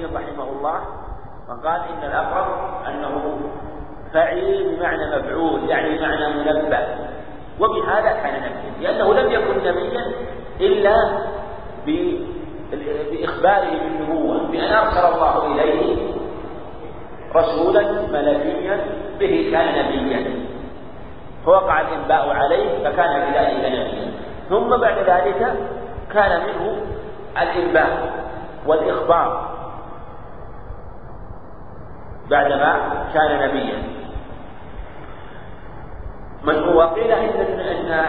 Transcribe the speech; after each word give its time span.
عثيمين 0.00 0.16
رحمه 0.16 0.50
الله 0.52 0.80
فقال 1.48 1.80
إن 1.80 2.08
الأقرب 2.08 2.48
أنه 2.88 3.40
فعيل 4.12 4.76
بمعنى 4.76 5.16
مفعول 5.16 5.68
يعني 5.68 5.98
بمعنى 5.98 6.28
منبأ 6.28 6.86
وبهذا 7.60 8.10
كان 8.10 8.42
نبيا 8.42 8.92
لأنه 8.92 9.14
لم 9.14 9.32
يكن 9.32 9.58
نبيا 9.58 10.12
إلا 10.60 11.18
بإخباره 13.10 13.70
بالنبوة 13.82 14.46
بأن 14.46 14.72
أرسل 14.72 15.14
الله 15.14 15.46
إليه 15.46 15.96
رسولا 17.36 17.82
ملكيا 18.12 18.80
به 19.20 19.48
كان 19.52 19.86
نبيا. 19.86 20.40
فوقع 21.46 21.80
الإنباء 21.80 22.28
عليه 22.28 22.84
فكان 22.84 23.30
بذلك 23.30 23.64
نبيا. 23.64 24.10
ثم 24.48 24.76
بعد 24.76 24.98
ذلك 24.98 25.54
كان 26.12 26.40
منه 26.40 26.76
الإنباء 27.42 28.12
والإخبار. 28.66 29.49
بعدما 32.30 32.72
كان 33.14 33.48
نبيا. 33.48 33.82
من 36.42 36.76
وقيل 36.76 37.12
إن 37.12 37.60
إن 37.60 38.04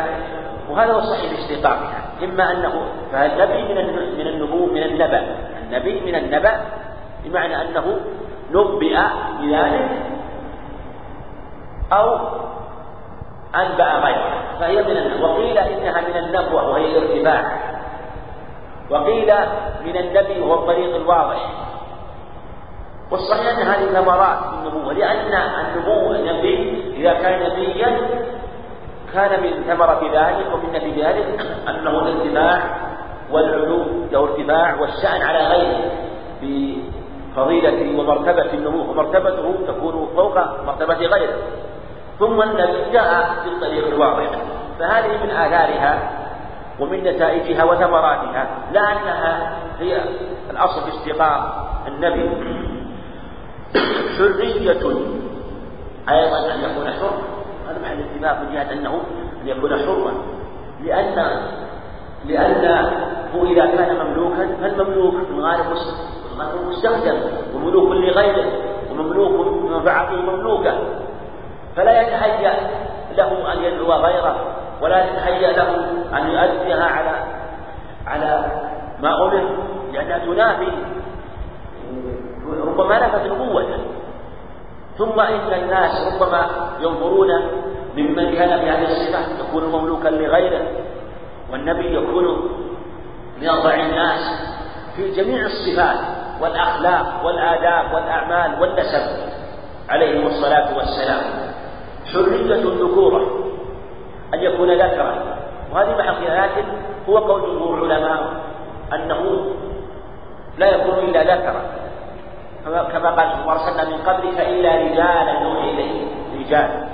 وهذا 0.69 0.93
هو 0.93 1.01
صحيح 1.01 1.31
اشتقاقها 1.39 2.01
إما 2.23 2.51
أنه 2.51 2.73
فالنبي 3.11 3.73
من 3.73 3.85
من 4.17 4.27
النبوة 4.27 4.65
من 4.65 4.83
النبأ؟ 4.83 5.21
النبي 5.63 5.99
من 5.99 6.15
النبأ 6.15 6.61
بمعنى 7.25 7.61
أنه 7.61 7.99
نبئ 8.51 8.97
بذلك 9.41 9.89
أو 11.93 12.19
أنبأ 13.55 13.99
غيره. 13.99 14.33
فهي 14.59 14.83
من 14.83 15.23
وقيل 15.23 15.57
إنها 15.57 16.01
من 16.01 16.17
النبوة 16.17 16.69
وهي 16.69 16.97
الارتفاع 16.97 17.51
وقيل 18.89 19.33
من 19.85 19.97
النبي 19.97 20.41
وهو 20.41 20.53
الطريق 20.53 20.95
الواضح. 20.95 21.70
والصحيح 23.11 23.47
أن 23.47 23.67
هذه 23.67 24.01
ثمرات 24.01 24.37
النبوة 24.53 24.93
لأن 24.93 25.33
النبوة 25.65 26.15
النبي 26.15 26.83
إذا 26.97 27.13
كان 27.13 27.51
نبيا 27.51 27.97
كان 29.13 29.43
من 29.43 29.63
ثمرة 29.67 30.01
ذلك 30.13 30.53
ومن 30.53 30.73
نتيجة 30.73 31.09
ذلك 31.09 31.47
أنه 31.69 31.89
الارتفاع 31.89 32.61
والعلو 33.31 33.83
له 34.11 34.19
ارتفاع 34.19 34.75
والشأن 34.81 35.21
على 35.21 35.39
غيره 35.47 35.91
بفضيلة 36.41 37.99
ومرتبة 37.99 38.53
النبوة 38.53 38.89
ومرتبته 38.89 39.55
تكون 39.67 40.09
فوق 40.15 40.37
مرتبة 40.65 40.93
غيره. 40.93 41.37
ثم 42.19 42.41
النبي 42.41 42.91
جاء 42.93 43.35
بالطريق 43.45 43.87
الواضح 43.87 44.29
فهذه 44.79 45.23
من 45.23 45.31
آثارها 45.31 45.99
ومن 46.79 47.03
نتائجها 47.03 47.63
وثمراتها 47.63 48.47
لا 48.71 48.81
أنها 48.91 49.53
هي 49.79 50.01
الأصل 50.49 50.81
في 50.81 50.89
استقاء 50.89 51.65
النبي 51.87 52.29
حرية 54.17 54.83
أيضا 56.09 56.53
أن 56.53 56.59
يكون 56.59 56.87
حر. 56.91 57.17
هذا 57.67 57.79
محل 57.83 57.99
اتفاق 57.99 58.41
من 58.41 58.53
جهة 58.53 58.71
أنه 58.73 59.01
أن 59.41 59.47
يكون 59.47 59.69
حرا. 59.69 60.13
لأن 60.83 61.41
لأنه 62.25 62.91
إذا 63.43 63.65
كان 63.65 64.05
مملوكا 64.05 64.47
فالمملوك 64.61 65.13
من 65.13 65.41
غالب 65.41 65.65
مستخدم. 66.69 67.17
وملوك 67.55 67.91
لغيره. 67.91 68.45
ومملوك 68.91 69.31
بمنفعته 69.31 70.15
مملوكة 70.15 70.73
فلا 71.75 72.01
يتهيأ 72.01 72.53
له 73.17 73.53
أن 73.53 73.63
يدعو 73.63 73.91
غيره 73.91 74.35
ولا 74.81 75.05
يتهيأ 75.05 75.51
له 75.51 75.75
أن 76.17 76.27
يؤديها 76.27 76.85
على 76.85 77.23
على 78.07 78.45
ما 79.01 79.23
أمر. 79.23 79.49
لأنها 79.93 80.17
تنافي 80.17 80.67
ربما 82.81 83.07
نفت 83.07 83.25
نبوته 83.25 83.79
ثم 84.97 85.19
إن 85.19 85.53
الناس 85.53 86.13
ربما 86.13 86.45
ينظرون 86.81 87.29
ممن 87.97 88.35
كان 88.35 88.49
بهذه 88.49 88.91
الصفة 88.91 89.19
يكون 89.47 89.63
مملوكا 89.63 90.07
لغيره 90.07 90.61
والنبي 91.51 91.95
يكون 91.95 92.49
من 93.41 93.49
الناس 93.81 94.51
في 94.95 95.11
جميع 95.11 95.45
الصفات 95.45 95.97
والأخلاق 96.41 97.25
والآداب 97.25 97.93
والأعمال 97.93 98.61
والنسب 98.61 99.01
عليهم 99.89 100.27
الصلاة 100.27 100.77
والسلام. 100.77 101.23
حرية 102.13 102.55
الذكورة 102.55 103.21
أن 104.33 104.39
يكون 104.39 104.71
ذكرا. 104.71 105.37
وهذه 105.73 105.97
محل 105.97 106.23
لكن 106.23 106.63
هو 107.09 107.17
قول 107.17 107.41
جمهور 107.41 107.85
العلماء 107.85 108.33
أنه 108.93 109.45
لا 110.57 110.67
يكون 110.75 110.99
إلا 110.99 111.35
ذكرا. 111.35 111.61
كما 112.65 113.09
قال 113.09 113.47
وارسلنا 113.47 113.89
من 113.89 114.01
قبلك 114.01 114.39
إلا 114.39 114.75
رجالا 114.75 115.43
نوحي 115.43 115.69
إليه 115.69 116.07
رجال. 116.39 116.87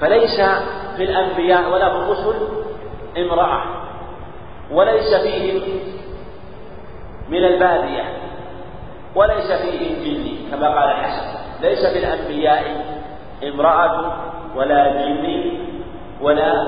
فليس 0.00 0.40
في 0.96 1.04
الأنبياء 1.04 1.72
ولا 1.72 1.88
في 1.90 1.96
الرسل 1.96 2.34
امرأة 3.18 3.62
وليس 4.70 5.14
فيهم 5.14 5.62
من 7.28 7.44
البادية 7.44 8.04
وليس 9.14 9.52
فيهم 9.52 10.02
جني 10.04 10.36
كما 10.50 10.68
قال 10.68 10.90
الحسن. 10.90 11.26
ليس 11.62 11.86
في 11.86 11.98
الأنبياء 11.98 12.84
امرأة 13.44 14.12
ولا 14.56 14.92
جني 14.92 15.60
ولا 16.20 16.66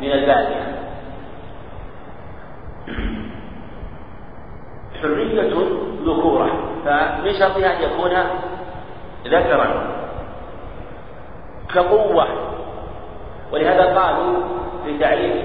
من 0.00 0.12
البادية. 0.12 0.79
شرطها 7.40 7.76
أن 7.76 7.82
يكون 7.82 8.12
ذكرا 9.26 9.66
كقوة. 11.74 12.26
ولهذا 13.52 14.00
قالوا 14.00 14.34
في 14.84 14.98
تعريف 14.98 15.36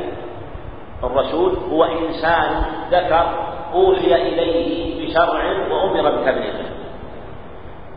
الرسول 1.03 1.57
هو 1.71 1.83
إنسان 1.83 2.63
ذكر 2.91 3.25
أوحي 3.73 4.15
إليه 4.15 5.07
بشرع 5.07 5.43
وأمر 5.71 6.11
بتبليغه. 6.11 6.65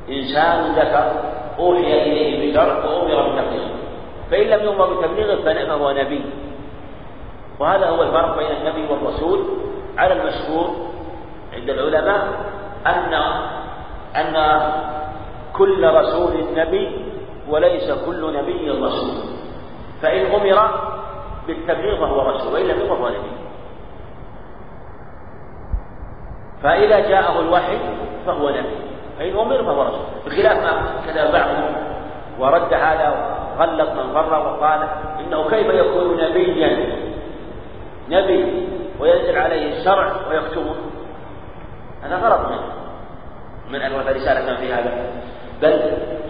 إنسان 0.08 0.72
ذكر 0.72 1.12
أوحي 1.58 2.02
إليه 2.02 2.52
بشرع 2.52 2.84
وأمر 2.84 3.28
بتبليغه. 3.28 3.70
فإن 4.30 4.46
لم 4.46 4.64
يؤمر 4.64 4.94
بتبليغه 4.94 5.42
فنعم 5.42 5.70
هو 5.70 5.90
نبي. 5.90 6.24
وهذا 7.58 7.86
هو 7.86 8.02
الفرق 8.02 8.38
بين 8.38 8.50
النبي 8.60 8.92
والرسول 8.92 9.44
على 9.98 10.12
المشهور 10.12 10.70
عند 11.54 11.70
العلماء 11.70 12.28
أن 12.86 13.14
أن 14.16 14.60
كل 15.52 15.94
رسول 15.94 16.32
نبي 16.56 17.06
وليس 17.48 17.90
كل 18.06 18.32
نبي 18.36 18.70
رسول. 18.70 19.14
فإن 20.02 20.26
أمر 20.26 20.70
بالتبليغ 21.46 22.00
فهو 22.00 22.30
رسول 22.30 22.54
وإن 22.54 22.66
لم 22.66 22.88
فهو 22.88 23.08
نبي. 23.08 23.30
فإذا 26.62 27.08
جاءه 27.08 27.40
الوحي 27.40 27.78
فهو 28.26 28.48
نبي 28.48 28.76
فإن 29.18 29.38
أمر 29.38 29.64
فهو 29.64 29.82
رسول. 29.82 30.06
بخلاف 30.26 30.56
ما 30.56 30.82
كذا 31.06 31.32
بعضهم 31.32 31.74
ورد 32.38 32.74
هذا 32.74 33.08
وغلط 33.58 33.90
من 33.90 34.12
فر 34.14 34.32
وقال 34.46 34.88
إنه 35.20 35.50
كيف 35.50 35.66
يكون 35.66 36.16
نبيا؟ 36.16 36.98
نبي 38.08 38.68
وينزل 39.00 39.38
عليه 39.38 39.78
الشرع 39.78 40.12
ويكتبه. 40.30 40.74
هذا 42.02 42.16
غلط. 42.16 42.48
منه 42.48 42.77
من 43.70 43.82
أن 43.82 43.92
رسالة 43.92 44.56
في 44.56 44.72
هذا. 44.72 44.92
بل 45.62 45.80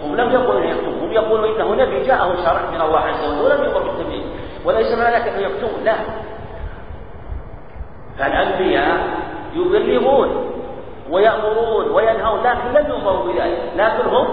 هم 0.05 0.17
لم 0.17 0.33
يقولوا 0.33 0.61
انه 0.61 0.71
يكتب 0.71 1.03
هم 1.03 1.13
يقولوا 1.13 1.57
انه 1.57 1.75
نبي 1.75 2.03
جاءه 2.03 2.37
شرع 2.45 2.61
من 2.71 2.81
الله 2.81 2.99
عز 2.99 3.25
وجل 3.25 3.45
ولم 3.45 3.65
يقل 3.65 3.83
بالتبليغ 3.83 4.25
وليس 4.65 4.99
معنى 4.99 5.15
ذلك 5.17 5.29
انه 5.29 5.39
يكتب 5.39 5.69
لا. 5.85 5.95
فالأنبياء 8.19 8.99
يبلغون 9.55 10.51
ويأمرون 11.11 11.91
وينهون 11.91 12.41
لكن 12.41 12.81
لم 12.81 12.91
يؤمروا 12.91 13.33
بذلك. 13.33 13.59
لكن 13.77 14.09
هم 14.09 14.27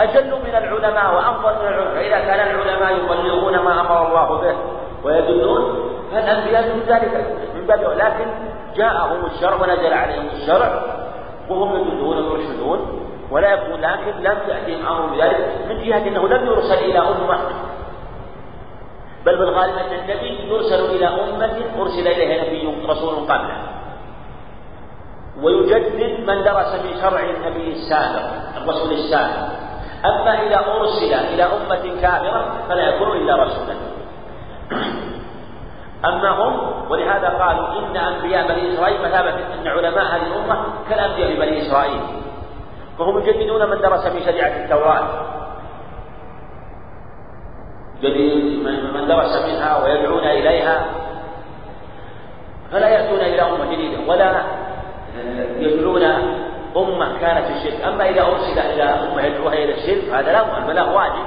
أجل 0.00 0.30
من 0.30 0.54
العلماء 0.54 1.14
وأفضل 1.14 1.62
من 1.62 1.68
العلماء. 1.68 1.94
فإذا 1.94 2.18
كان 2.18 2.50
العلماء 2.50 2.96
يبلغون 2.96 3.58
ما 3.58 3.80
أمر 3.80 4.06
الله 4.08 4.40
به 4.40 4.56
ويدلون 5.04 5.90
فالأنبياء 6.12 6.62
من 6.62 6.82
ذلك 6.88 7.36
من 7.54 7.66
باب 7.66 7.80
لكن 7.80 8.30
جاءهم 8.76 9.26
الشرع 9.26 9.54
ونزل 9.54 9.92
عليهم 9.92 10.26
الشرع 10.32 10.82
وهم 11.50 11.76
يدلون 11.76 12.26
ويرشدون 12.26 12.80
ولا 13.30 13.52
يكون 13.52 13.80
لكن 13.80 14.22
لم 14.22 14.38
يأتهم 14.48 14.86
أمر 14.86 15.06
بذلك 15.06 15.58
من 15.68 15.84
جهة 15.84 16.08
أنه 16.08 16.28
لم 16.28 16.46
يرسل 16.46 16.74
إلى 16.74 16.98
أمة. 16.98 17.38
بل 19.26 19.38
بالغالب 19.38 19.74
أن 19.76 19.92
النبي 19.98 20.48
يرسل 20.48 20.84
إلى 20.84 21.06
أمة 21.06 21.56
أرسل 21.80 22.08
إليها 22.08 22.44
نبي 22.44 22.86
رسول 22.86 23.14
قبله. 23.14 23.62
ويجدد 25.42 26.20
من 26.20 26.44
درس 26.44 26.76
في 26.76 27.00
شرع 27.00 27.20
النبي 27.20 27.72
السابق 27.72 28.22
الرسول 28.56 28.92
السابق. 28.92 29.48
أما 30.04 30.42
إذا 30.42 30.56
أرسل 30.56 31.14
إلى 31.14 31.44
أمة 31.44 32.00
كافرة 32.02 32.54
فلا 32.68 32.88
يكون 32.88 33.16
إلا 33.16 33.44
رسولا. 33.44 33.74
أما 36.04 36.30
هم؟ 36.30 36.60
ولهذا 36.90 37.28
قالوا 37.28 37.78
إن 37.78 37.96
أنبياء 37.96 38.48
بني 38.48 38.74
إسرائيل 38.74 39.02
مثابة 39.02 39.30
أن 39.30 39.68
علماء 39.68 40.04
هذه 40.04 40.26
الأمة 40.26 40.64
كالأنبياء 40.90 41.34
بني 41.34 41.62
إسرائيل. 41.62 42.00
فهم 42.98 43.18
يجددون 43.18 43.70
من 43.70 43.80
درس 43.80 44.06
في 44.08 44.24
شريعة 44.24 44.64
التوراة. 44.64 45.04
من 48.94 49.08
درس 49.08 49.42
منها 49.48 49.84
ويدعون 49.84 50.24
إليها. 50.24 50.84
فلا 52.72 52.88
يأتون 52.88 53.20
إلى 53.20 53.42
أمة 53.42 53.72
جديدة 53.72 53.98
ولا 54.08 54.42
يدعون 55.58 56.02
أمة 56.76 57.18
كانت 57.20 57.46
في 57.46 57.52
الشرك 57.52 57.84
أما 57.84 58.08
إذا 58.08 58.22
أرسل 58.22 58.58
إلى 58.58 58.82
أمة 58.82 59.22
يدعوها 59.22 59.54
إلى 59.54 59.74
الشرك 59.74 60.14
هذا 60.14 60.32
لا 60.32 60.58
البلاغ 60.58 60.96
واجب. 60.96 61.26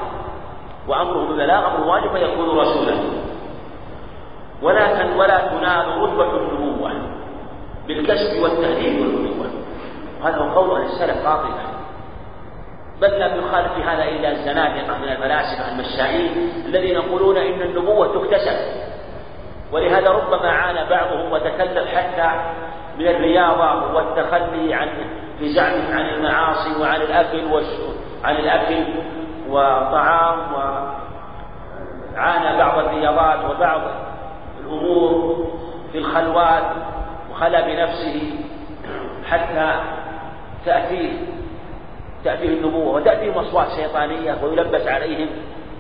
وأمره 0.88 1.28
بالبلاغ 1.28 1.68
أمر 1.68 1.88
واجب 1.88 2.12
فيكون 2.12 2.60
رسولا 2.60 2.94
ولكن 4.64 5.12
ولا 5.18 5.38
تنال 5.48 5.98
رتبة 6.02 6.38
النبوة 6.38 6.92
بالكشف 7.88 8.44
والتهديد 8.44 9.00
والنبوة 9.00 9.46
هذا 10.24 10.38
هو 10.38 10.60
قول 10.60 10.82
أهل 10.82 10.86
السلف 10.86 11.28
قاطبة 11.28 11.74
بل 13.02 13.20
لم 13.20 13.40
يخالف 13.40 13.74
في 13.74 13.84
هذا 13.84 14.04
إلا 14.04 14.32
الزنادقة 14.32 14.98
من 14.98 15.10
الفلاسفة 15.10 15.72
المشائين 15.72 16.52
الذين 16.66 16.96
يقولون 16.96 17.38
إن 17.38 17.62
النبوة 17.62 18.08
تكتسب. 18.08 18.58
ولهذا 19.72 20.10
ربما 20.10 20.50
عانى 20.50 20.90
بعضهم 20.90 21.32
وتكلف 21.32 21.96
حتى 21.96 22.32
من 22.98 23.08
الرياضة 23.08 23.94
والتخلي 23.96 24.74
عن 24.74 24.90
في 25.40 25.54
زعمه 25.54 25.96
عن 25.96 26.06
المعاصي 26.06 26.82
وعن 26.82 27.02
الأكل 27.02 27.64
عن 28.24 28.36
الأكل 28.36 28.86
وطعام 29.50 30.40
وعانى 32.16 32.58
بعض 32.58 32.78
الرياضات 32.80 33.52
وبعض 33.52 33.82
الأمور 34.66 35.46
في 35.92 35.98
الخلوات 35.98 36.64
وخلى 37.32 37.62
بنفسه 37.62 38.34
حتى 39.30 39.76
تأتيه 40.66 41.12
تأتيه 42.24 42.50
النبوة 42.50 42.96
وتأتيهم 42.96 43.34
أصوات 43.34 43.68
شيطانية 43.76 44.38
ويلبس 44.44 44.88
عليهم 44.88 45.28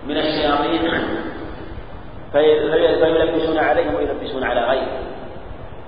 من 0.08 0.18
الشياطين 0.18 0.92
فيلبسون 2.32 3.58
عليهم 3.58 3.96
ويلبسون 3.96 4.44
على 4.44 4.62
غيرهم 4.62 5.04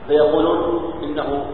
فيقولون 0.07 0.93
إنه 1.03 1.45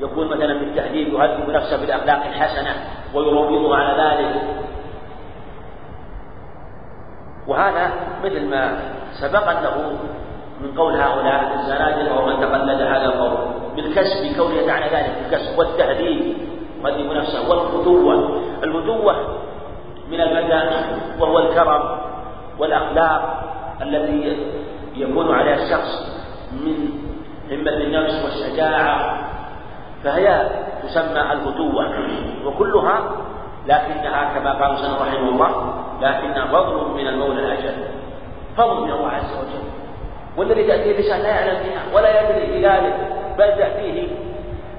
يكون 0.00 0.26
مثلا 0.26 0.58
في 0.58 0.64
التهديد 0.64 1.08
يهذب 1.08 1.50
نفسه 1.50 1.80
بالأخلاق 1.80 2.26
الحسنة 2.26 2.74
ويروضه 3.14 3.76
على 3.76 4.02
ذلك. 4.02 4.42
وهذا 7.46 7.90
مثل 8.24 8.46
ما 8.46 8.78
سبق 9.12 9.48
أنه 9.48 9.98
من 10.60 10.78
قول 10.78 10.94
هؤلاء 10.94 11.54
الزنادقة 11.54 12.20
ومن 12.20 12.40
تقلد 12.40 12.80
هذا 12.80 13.04
القول 13.04 13.32
بالكسب 13.76 14.36
كونه 14.36 14.54
يدعى 14.54 14.88
ذلك 14.90 15.12
بالكسب 15.18 15.58
والتهديد. 15.58 16.36
يهذب 16.94 17.12
نفسه 17.12 17.50
والفتوة 17.50 18.40
الفتوة 18.62 19.38
من 20.10 20.20
المدى 20.20 20.76
وهو 21.20 21.38
الكرم 21.38 21.98
والأخلاق 22.58 23.44
التي 23.82 24.36
يكون 24.94 25.34
عليها 25.34 25.54
الشخص 25.54 26.14
من 26.52 26.90
همة 27.50 27.70
النفس 27.70 28.24
والشجاعة. 28.24 29.18
فهي 30.04 30.50
تسمى 30.82 31.32
الفتوة 31.32 31.88
وكلها 32.46 33.10
لكنها 33.66 34.34
كما 34.34 34.52
قال 34.52 34.78
سنة 34.78 35.02
رحمه 35.02 35.28
الله 35.28 35.74
لكنها 36.00 36.46
فضل 36.46 36.94
من 36.94 37.08
المولى 37.08 37.40
الأجل. 37.40 37.74
فضل 38.56 38.80
من 38.80 38.90
الله 38.90 39.08
عز 39.08 39.32
وجل. 39.32 39.83
والذي 40.36 40.64
تأتيه 40.64 40.90
الإنسان 40.90 41.20
لا 41.20 41.28
يعلم 41.28 41.62
بها 41.62 41.96
ولا 41.96 42.20
يدري 42.20 42.58
بذلك 42.58 42.94
بل 43.38 43.48
تأتيه 43.58 44.08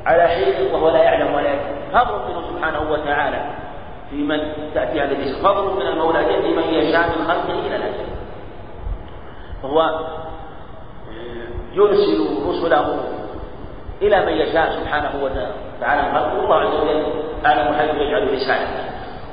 على 0.05 0.27
حين 0.27 0.73
وهو 0.73 0.89
لا 0.89 1.03
يعلم 1.03 1.33
ولا 1.33 1.53
يدري. 1.53 1.75
فضل 1.93 2.29
منه 2.29 2.41
سبحانه 2.51 2.91
وتعالى 2.91 3.45
في 4.09 4.15
من 4.15 4.39
تأتي 4.73 5.01
هذه 5.01 5.11
الإنسان 5.11 5.43
فضل 5.43 5.75
من 5.75 5.87
المولى 5.87 6.19
الأجل 6.19 6.51
لمن 6.51 6.63
يشاء 6.63 7.07
من 7.07 7.27
خلقه 7.27 7.59
إلى 7.67 7.75
الأجل 7.75 8.05
فهو 9.63 9.99
يرسل 11.73 12.47
رسله 12.49 12.99
إلى 14.01 14.25
من 14.25 14.31
يشاء 14.31 14.71
سبحانه 14.71 15.11
وتعالى 15.23 16.01
من 16.01 16.13
خلقه. 16.15 16.43
الله 16.43 16.55
عز 16.55 16.73
وجل 16.73 17.03
أعلم 17.45 17.73
حيث 17.73 17.95
يجعل 17.95 18.33
رسالته. 18.33 18.85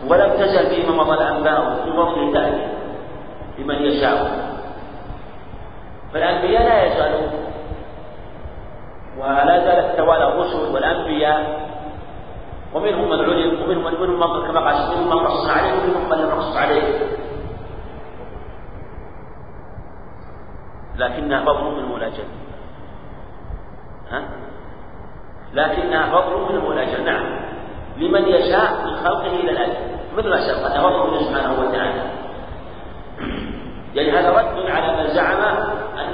ولم 0.08 0.32
تزل 0.32 0.66
فيما 0.66 0.94
مضى 0.94 1.14
الأنباء 1.14 1.86
بفضل 1.86 2.32
تأتي 2.32 2.66
لمن 3.58 3.74
يشاء. 3.74 4.51
فالأنبياء 6.12 6.62
لا 6.62 6.84
يزالون. 6.84 7.32
ولا 9.18 9.64
زالت 9.64 9.96
توالى 9.96 10.28
الرسل 10.28 10.74
والأنبياء. 10.74 11.62
ومنهم 12.74 13.08
من 13.08 13.20
علم 13.20 13.62
ومنهم 13.62 13.84
من 13.84 14.00
منهم 14.00 14.46
كما 14.46 14.60
قال 14.60 14.98
منهم 14.98 15.08
من 15.08 15.26
قص 15.26 15.48
عليه 15.50 15.72
ومنهم 15.72 16.10
من 16.10 16.16
لم 16.16 16.28
نقص 16.28 16.56
عليه. 16.56 16.82
لكنها 20.96 21.44
فضل 21.44 21.64
من 21.64 21.78
الملاجئ 21.78 22.24
ها؟ 24.10 24.22
لكنها 25.54 26.06
فضل 26.10 26.40
من 26.40 26.56
الملاجئ 26.56 27.02
نعم. 27.02 27.40
لمن 27.96 28.28
يشاء 28.28 28.86
من 28.86 28.96
خلقه 28.96 29.26
إلى 29.26 29.50
الاجل 29.50 29.92
مثل 30.16 30.28
ما 30.28 30.40
سبق 30.40 30.66
انها 30.66 30.90
فضل 30.90 31.20
سبحانه 31.20 31.60
وتعالى. 31.60 32.02
يعني 33.94 34.10
هذا 34.10 34.30
رد 34.30 34.70
على 34.70 35.02
من 35.02 35.14
زعم 35.14 35.40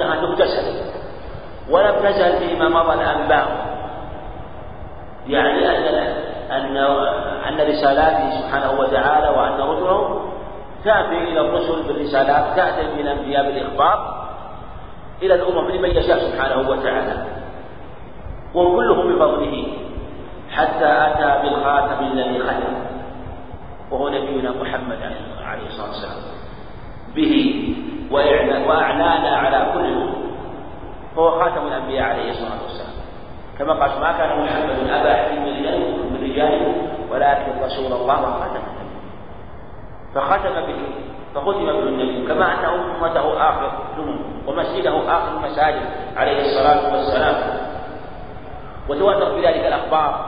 أنها 0.01 0.25
تكتسب 0.25 0.63
ولم 1.69 1.95
تزل 2.03 2.37
فيما 2.37 2.69
مضى 2.69 2.93
الأنباء. 2.93 3.47
يعني 5.27 5.69
ان 5.69 6.17
ان 6.51 6.77
أن 7.47 7.67
رسالاته 7.69 8.41
سبحانه 8.41 8.79
وتعالى 8.79 9.29
وأن 9.29 9.61
رسله 9.61 10.21
تأتي 10.83 11.17
إلى 11.17 11.41
الرسل 11.41 11.83
بالرسالات 11.87 12.55
تأتي 12.55 12.93
من 12.93 12.99
الأنبياء 12.99 13.45
بالإخبار 13.45 14.25
إلى 15.21 15.33
الأمم 15.33 15.69
لمن 15.71 15.89
يشاء 15.89 16.19
سبحانه 16.19 16.69
وتعالى. 16.69 17.25
وكلهم 18.55 19.15
بفضله. 19.15 19.67
حتى 20.51 20.85
أتى 20.85 21.41
بالخاتم 21.43 22.03
الذي 22.03 22.39
ختم 22.39 22.73
وهو 23.91 24.09
نبينا 24.09 24.51
محمد 24.51 24.97
عليه 25.45 25.67
الصلاة 25.67 25.87
والسلام. 25.87 26.28
به 28.11 28.67
وأعلان 28.67 29.25
على 29.25 29.73
كل 29.73 29.85
الأمم 29.85 30.13
فهو 31.15 31.31
خاتم 31.39 31.67
الأنبياء 31.67 32.03
عليه 32.03 32.29
الصلاة 32.31 32.61
والسلام. 32.63 32.93
كما 33.59 33.73
قال 33.73 34.01
ما 34.01 34.11
كان 34.17 34.29
محمد 34.43 34.89
أبا 34.89 35.11
أحد 35.13 35.31
من 35.37 36.19
رجالكم 36.23 36.73
ولكن 37.11 37.51
رسول 37.63 37.85
الله 37.85 38.21
وخاتم 38.21 38.63
فختم 40.15 40.53
به 40.67 40.79
فختم 41.35 41.65
به 41.65 41.79
النبي 41.79 42.27
كما 42.27 42.45
أن 42.53 42.65
أمته 42.65 43.49
آخر 43.49 43.71
الأمم 43.97 44.19
ومسجده 44.47 45.17
آخر 45.17 45.37
المساجد 45.37 45.81
عليه 46.17 46.39
الصلاة 46.41 46.95
والسلام. 46.95 47.35
وتواتر 48.89 49.35
في 49.35 49.47
ذلك 49.47 49.65
الأخبار 49.65 50.25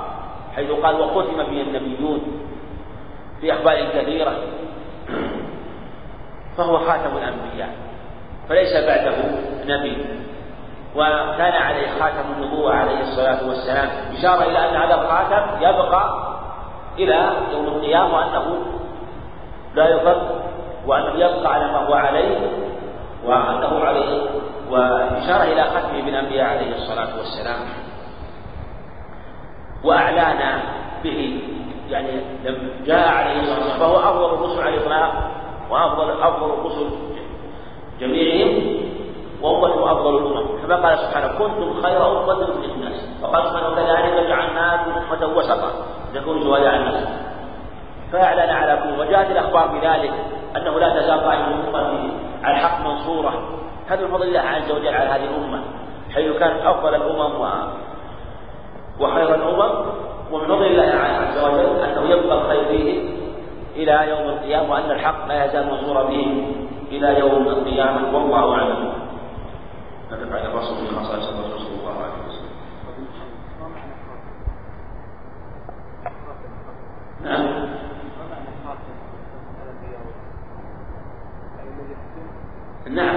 حيث 0.56 0.72
قال 0.72 0.96
وختم 1.02 1.38
به 1.38 1.62
النبيون 1.62 2.22
في 3.42 3.54
أخبار 3.54 3.76
كثيرة. 3.94 4.34
فهو 6.58 6.78
خاتم 6.78 7.18
الأنبياء 7.18 7.70
فليس 8.50 8.74
بعده 8.74 9.14
نبي. 9.66 9.98
وكان 10.96 11.54
عليه 11.54 11.88
خاتم 12.00 12.32
النبوة 12.38 12.74
عليه 12.74 13.02
الصلاة 13.02 13.48
والسلام. 13.48 13.90
إشارة 14.18 14.44
إلى 14.44 14.70
أن 14.70 14.76
هذا 14.76 14.96
الخاتم 15.02 15.58
يبقى 15.62 16.28
إلى 17.00 17.30
يوم 17.54 17.68
القيامة 17.68 18.16
وأنه 18.16 18.58
لا 19.76 19.88
يفك 19.90 20.22
وأنه 20.88 21.14
يبقى 21.26 21.54
على 21.54 21.66
ما 21.72 21.88
هو 21.88 21.94
عليه 21.94 22.38
وأنه 23.26 23.84
عليه. 23.86 24.30
وإشارة 24.70 25.44
إلى 25.44 25.64
ختمه 25.64 26.02
بالأنبياء 26.06 26.46
عليه 26.50 26.76
الصلاة 26.76 27.18
والسلام. 27.18 27.60
وأعلان 29.84 30.60
به 31.04 31.42
يعني 31.90 32.12
لم 32.46 32.72
جاء 32.86 33.08
عليه 33.10 33.40
الصلاة 33.42 33.58
والسلام 33.58 33.80
فهو 33.80 34.00
أفضل 34.00 34.34
الرسل 34.36 34.62
على 34.62 34.76
الإطلاق 34.76 35.31
وأفضل 35.72 36.12
أفضل 36.22 36.54
الرسل 36.54 36.90
جميعهم 38.00 38.78
وأمته 39.42 39.92
أفضل 39.92 40.18
الأمم. 40.18 40.48
كما 40.64 40.76
قال 40.76 40.98
سبحانه 41.00 41.28
كنتم 41.28 41.82
خير 41.82 42.12
أمة 42.12 42.34
للناس. 42.34 43.10
وقال 43.24 43.44
سبحانه 43.48 43.76
كذلك 43.76 44.28
جعلناكم 44.28 44.92
أمة 44.92 45.38
وسطا 45.38 45.72
لتكونوا 46.14 46.44
شهداء 46.44 46.68
على 46.68 46.78
الناس. 46.78 47.08
فأعلن 48.12 48.50
على 48.50 48.80
كل 48.84 49.02
وجاءت 49.02 49.32
الأخبار 49.32 49.68
بذلك 49.68 50.14
أنه 50.58 50.80
لا 50.80 51.00
تزال 51.00 51.24
طائفة 51.24 51.50
من 51.50 52.12
على 52.44 52.56
الحق 52.58 52.88
منصورة. 52.88 53.34
هذا 53.88 54.02
من 54.02 54.12
فضل 54.12 54.28
الله 54.28 54.40
عز 54.40 54.72
وجل 54.72 54.88
على 54.88 55.10
هذه 55.10 55.24
الأمة 55.24 55.62
حيث 56.14 56.38
كانت 56.38 56.66
أفضل 56.66 56.96
الأمم 56.96 57.42
و... 57.42 57.48
وخير 59.00 59.36
الأمم. 59.36 59.86
ومن 60.32 60.46
فضل 60.46 60.66
الله 60.66 60.94
عز 60.96 61.44
وجل 61.44 61.80
أنه 61.84 62.10
يبقى 62.10 62.38
الخير 62.38 62.66
فيه 62.66 63.21
إلى 63.76 64.10
يوم 64.10 64.30
القيامة 64.30 64.72
وأن 64.72 64.92
الحق 64.92 65.28
لا 65.28 65.46
يزال 65.46 65.68
منصورا 65.68 66.04
به 66.04 66.54
إلى 66.92 67.20
يوم 67.20 67.48
القيامة. 67.48 68.16
والله 68.16 68.56
أعلم. 68.56 68.94
فعل 70.10 70.46
الرسول 70.46 70.88
صلى 70.88 70.98
الله 70.98 72.04
عليه 72.04 72.28
وسلم. 72.28 72.52
نعم. 77.24 77.72
نعم. 82.90 83.16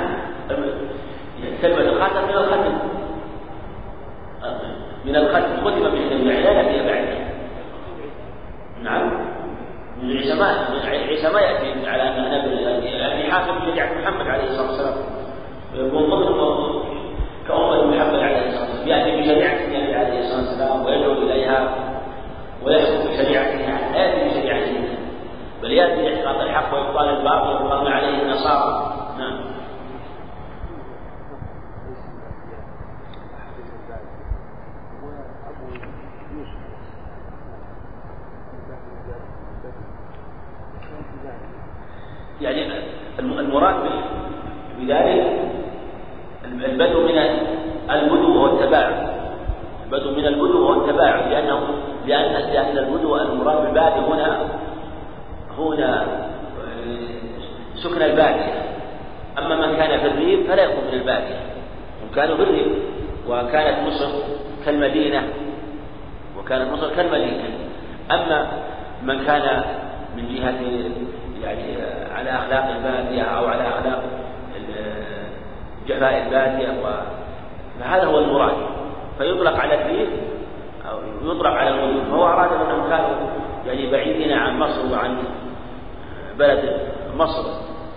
من 5.04 5.16
الختم 5.16 5.64
ختم 5.64 5.90
بالجميع 5.90 6.38
لا 6.38 6.62
نبي 6.62 6.80
نعم. 8.82 9.10
من 10.02 10.16
عيسى 10.16 10.34
ما 10.34 10.46
عيسى 10.84 11.28
ما 11.28 11.40
يأتي 11.40 11.88
على 11.88 12.02
أن 12.02 12.44
نبي 12.44 12.86
يعني 12.86 13.32
حاكم 13.32 13.54
شريعة 13.66 13.94
محمد 14.02 14.26
عليه 14.26 14.44
الصلاة 14.44 14.70
والسلام. 14.70 14.94
ضمن 15.76 16.84
كأمة 17.48 17.84
محمد 17.84 18.20
عليه 18.20 18.48
الصلاة 18.48 18.70
والسلام 18.70 18.88
يأتي 18.88 19.20
بشريعة 19.20 19.64
النبي 19.64 19.94
عليه 19.94 20.20
الصلاة 20.20 20.38
والسلام 20.38 20.84
ويدعو 20.84 21.12
إليها 21.12 21.74
ويحكم 22.64 23.08
بشريعته 23.08 23.92
لا 23.92 23.98
يأتي 23.98 24.28
بشريعته 24.28 24.84
بل 25.62 25.72
يأتي 25.72 26.02
بإحقاق 26.02 26.40
الحق 26.40 26.74
وإبطال 26.74 27.08
الباطل 27.08 27.64
وما 27.64 27.90
عليه 27.90 28.22
النصارى 28.22 28.94
نعم 29.18 29.54
يعني 42.40 42.72
المراد 43.18 43.74
بذلك 44.80 45.44
البدو 46.44 47.08
من 47.08 47.18
البدو 47.90 48.34
وهو 48.34 48.46
التباعد 48.46 49.14
البدو 49.84 50.10
من 50.10 50.26
البدو 50.26 50.64
وهو 50.64 50.84
التباعد 50.84 51.32
لأنه 51.32 51.60
لأن 52.06 52.32
لأن 52.32 52.78
البدو 52.78 53.16
المراد 53.16 53.64
بالبادي 53.64 54.00
هنا 54.00 54.48
هنا 55.58 56.02
آه، 56.02 57.76
سكن 57.76 58.02
البادية 58.02 58.62
أما 59.38 59.66
من 59.66 59.76
كان 59.76 60.00
في 60.00 60.06
الريف 60.06 60.50
فلا 60.50 60.62
يكون 60.62 60.84
من 60.84 60.94
البادية 60.94 61.40
هم 62.02 62.14
كانوا 62.14 62.36
في 62.36 62.42
الريف 62.42 62.72
وكانت 63.28 63.86
مصر 63.86 64.08
كالمدينة 64.64 65.22
وكانت 66.38 66.72
مصر 66.72 66.94
كالمدينة 66.96 67.44
أما 68.10 68.48
من 69.02 69.24
كان 69.24 69.64
من 70.16 70.34
جهة 70.34 70.60
يعني 71.42 71.76
على 72.14 72.30
أخلاق 72.30 72.76
البادية 72.76 73.22
أو 73.22 73.46
على 73.46 73.68
أخلاق 73.68 74.02
جفاء 75.88 76.22
البادية 76.26 76.68
فهذا 77.80 78.04
هو 78.04 78.18
المراد 78.18 78.54
فيطلق 79.18 79.56
على 79.56 79.74
الريف 79.74 80.08
أو 80.90 80.98
يطلق 81.30 81.50
على 81.50 81.70
المدن 81.70 82.10
فهو 82.10 82.26
أراد 82.26 82.52
أنهم 82.52 82.88
كانوا 82.88 83.16
يعني 83.66 83.90
بعيدين 83.90 84.32
عن 84.32 84.58
مصر 84.58 84.92
وعن 84.92 85.16
بلد 86.38 86.80
مصر 87.16 87.44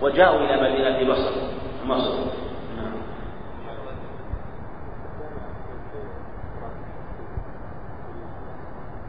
وجاءوا 0.02 0.40
إلى 0.40 0.62
مدينة 0.62 1.12
مصر 1.12 1.32
مصر 1.86 2.12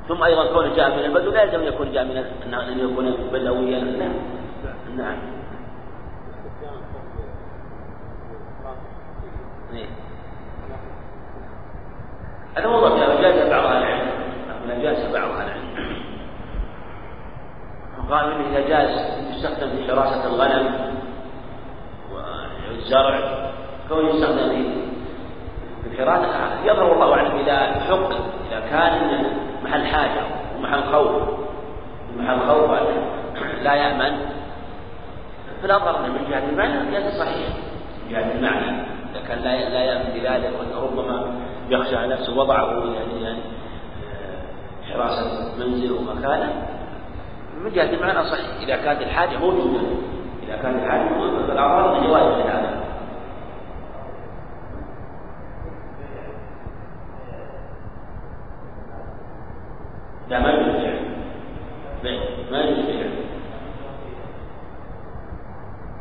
ثم 0.07 0.23
أيضا 0.23 0.53
كونه 0.53 0.75
جاء 0.75 0.97
من 0.97 1.05
البدو 1.05 1.31
لا 1.31 1.41
يلزم 1.41 1.59
أن 1.59 1.67
يكون 1.67 1.91
جاء 1.91 2.03
من 2.03 2.17
ان 2.53 2.79
يكون 2.79 3.13
بدويا 3.33 3.79
لا 3.79 4.09
نعم. 4.97 5.17
إيه. 9.73 9.85
هذا 12.57 12.67
موضوع 12.67 12.89
أجاز 12.89 13.49
بعض 13.49 13.65
أهل 13.65 13.77
العلم. 13.77 14.09
من 14.65 14.71
أجاز 14.71 15.13
بعض 15.13 15.29
أهل 15.31 15.47
العلم. 15.47 15.69
وقالوا 18.09 18.35
إنه 18.35 18.57
إذا 18.57 18.67
جاز 18.67 18.89
يستخدم 19.35 19.69
في 19.69 19.91
حراسة 19.91 20.27
الغنم 20.27 20.95
والزرع 22.11 23.51
كونه 23.89 24.09
يستخدم 24.09 24.49
في 24.49 24.68
الحراسة 25.85 26.63
يظهر 26.65 26.93
الله 26.93 27.13
أعلم 27.13 27.39
إذا 27.39 27.57
حق 27.89 28.09
إذا 28.47 28.59
كان 28.69 29.25
محل 29.63 29.85
حاجة 29.85 30.21
ومحل 30.57 30.83
خوف. 30.91 31.11
محل 32.17 32.39
خوف 32.39 32.71
لا 33.61 33.73
يأمن. 33.73 34.17
فالأظهر 35.61 36.01
من 36.01 36.29
جهة 36.29 36.49
المعنى 36.49 36.91
ليس 36.91 37.13
صحيح 37.19 37.47
من 38.05 38.11
جهة 38.11 38.31
المعنى. 38.31 38.81
إذا 39.11 39.27
كان 39.27 39.39
لا 39.39 39.83
يأمن 39.83 40.13
بذلك 40.13 40.53
ربما 40.83 41.25
يخشى 41.69 41.95
على 41.95 42.13
نفسه 42.13 42.37
وضعه 42.37 42.65
يعني, 42.65 43.23
يعني 43.23 43.39
حراسة 44.93 45.55
منزل 45.59 45.91
ومكانه. 45.91 46.67
من 47.63 47.71
جهة 47.71 47.93
المعنى 47.93 48.23
صحيح. 48.23 48.47
إذا 48.61 48.75
كانت 48.75 49.01
الحاجة 49.01 49.37
موجودة. 49.37 49.81
إذا 50.43 50.55
كانت 50.61 50.83
الحاجة 50.83 51.01
موجودة 51.01 51.47
فالأعراض 51.47 52.03
من 52.03 52.09
هذا 52.09 52.79
لا 60.29 60.39
ما 60.39 60.49
يجوز 60.49 60.75
ما 62.51 62.59
يجوز 62.59 62.85
فعل 62.85 63.09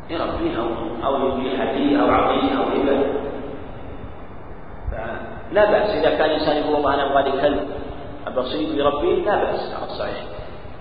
يربيه 0.09 0.57
أو 0.59 0.67
أو 1.05 1.37
يجي 1.37 1.63
هدية 1.63 2.01
أو 2.01 2.11
عطية 2.11 2.57
أو 2.57 2.63
هبة 2.63 3.05
لا 5.51 5.71
بأس 5.71 5.89
إذا 5.89 6.17
كان 6.17 6.29
الإنسان 6.29 6.57
يقول 6.57 6.73
والله 6.73 6.93
أنا 6.93 7.11
أبغى 7.11 7.31
لي 7.31 7.41
كلب 7.41 7.67
بسيط 8.37 8.69
يربيه 8.69 9.25
لا 9.25 9.35
بأس 9.43 9.73
على 9.73 9.85
الصحيح 9.85 10.23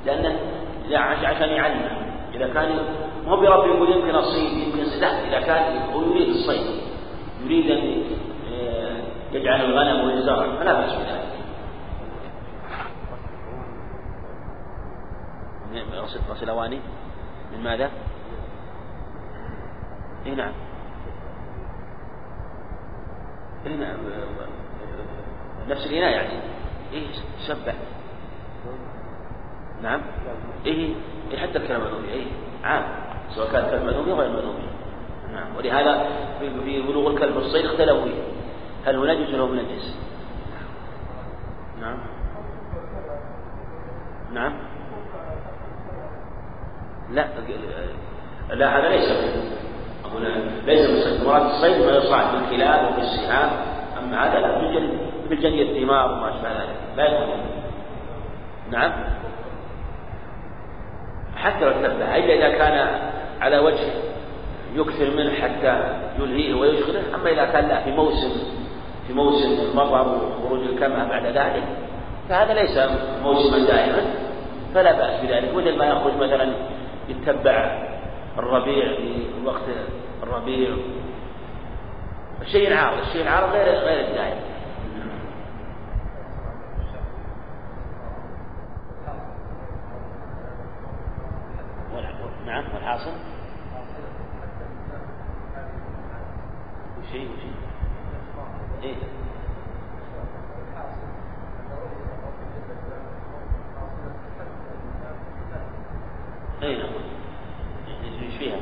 لأنه 0.06 0.38
عشان 1.24 1.48
يعلمه 1.48 1.90
إذا 2.34 2.48
كان 2.54 2.78
مو 3.26 3.36
بربي 3.36 3.68
يقول 3.68 3.92
يمكن 3.92 4.14
أصيد 4.14 4.52
يمكن 4.52 5.00
لا 5.00 5.28
إذا 5.28 5.40
كان 5.40 5.92
هو 5.92 6.02
يريد 6.02 6.28
الصيد 6.28 6.66
يريد 7.44 7.70
أن 7.70 8.02
آه، 8.52 8.96
يجعل 9.32 9.60
الغنم 9.60 10.06
والزرع 10.06 10.56
فلا 10.58 10.72
بأس 10.72 10.92
بذلك 10.92 11.28
غسل 16.30 16.48
أواني 16.48 16.80
من 17.52 17.62
ماذا؟ 17.62 17.90
اي 20.26 20.34
نعم 20.34 20.34
اي 20.34 20.34
نعم 20.34 20.52
نفس 25.68 25.86
الإناء 25.86 26.10
يعني. 26.10 26.40
إيه 26.92 27.06
سبح 27.46 27.74
نعم. 29.82 30.00
إيه 30.66 30.94
إيه 31.30 31.38
حتى 31.38 31.58
الكلام 31.58 31.82
المنوبي 31.82 32.08
إيه 32.08 32.26
عام. 32.64 32.84
سواء 33.34 33.52
كان 33.52 33.70
كلمة 33.70 33.96
أو 33.96 34.18
غير 34.18 34.30
منوبي 34.30 34.68
نعم. 35.32 35.56
ولهذا 35.56 36.06
في 36.40 36.82
بلوغ 36.82 37.10
الكلب 37.10 37.36
والصيد 37.36 37.64
اختلفوا 37.64 38.04
فيه. 38.04 38.22
هل 38.86 38.96
هو 38.96 39.04
نجس 39.04 39.28
ولا 39.28 39.42
هو 39.42 39.46
منجس 39.46 39.98
نعم. 41.80 41.98
نعم. 44.34 44.52
لا 47.10 47.26
لا 48.50 48.78
هذا 48.78 48.88
ليس. 48.88 49.12
أقول 50.26 50.66
ليس 50.66 50.90
بالصيد 50.90 51.26
مراد 51.26 51.42
الصيد 51.42 51.86
ما 51.86 51.92
يصعد 51.92 52.26
بالكلاب 52.34 52.92
وبالسهام 52.92 53.50
أما 53.98 54.24
هذا 54.24 54.38
لا 54.40 54.58
بالجني 55.28 55.62
الثمار 55.62 56.12
وما 56.12 56.28
أشبه 56.28 56.48
ذلك 56.48 56.76
لا 56.96 57.04
يكون 57.04 57.40
نعم. 58.70 58.92
حتى 61.36 61.64
لو 61.64 61.72
تبع 61.72 62.16
إلا 62.16 62.34
إذا 62.34 62.58
كان 62.58 62.88
على 63.40 63.58
وجه 63.58 63.88
يكثر 64.74 65.10
منه 65.16 65.32
حتى 65.32 65.82
يلهيه 66.18 66.54
ويشغله 66.54 67.02
أما 67.14 67.30
إذا 67.30 67.44
كان 67.44 67.68
لا 67.68 67.80
في 67.84 67.90
موسم 67.90 68.30
في 69.06 69.12
موسم 69.12 69.48
المطر 69.70 70.18
وخروج 70.42 70.60
الكمأة 70.60 71.08
بعد 71.08 71.26
ذلك 71.26 71.64
فهذا 72.28 72.54
ليس 72.54 72.78
موسما 73.22 73.58
دائما 73.58 74.02
فلا 74.74 74.92
بأس 74.92 75.20
بذلك 75.20 75.54
مثل 75.54 75.78
ما 75.78 75.86
يخرج 75.86 76.16
مثلا 76.16 76.52
يتبع 77.08 77.87
الربيع 78.38 78.96
في 78.96 79.24
وقت 79.44 79.62
الربيع. 80.22 80.76
الشيء 82.42 82.68
العارض 82.68 82.98
الشيء 82.98 83.22
العارض 83.22 83.52
غير 83.52 83.64
غير 83.64 84.08
الدائم 84.08 84.48
نعم 92.48 92.64
والحاصل 92.74 93.12
شيء 97.12 97.28
شيء 97.40 97.54
إيه 98.82 98.94
اي 106.62 106.76
نعم 106.76 106.88
إيش 108.22 108.36
فيها؟ 108.38 108.56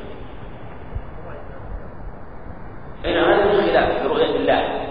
اي 3.05 3.13
نعم 3.13 3.29
هذا 3.29 3.45
من 3.45 3.61
خلاف 3.61 4.01
في 4.01 4.07
رؤية 4.07 4.35
الله 4.35 4.87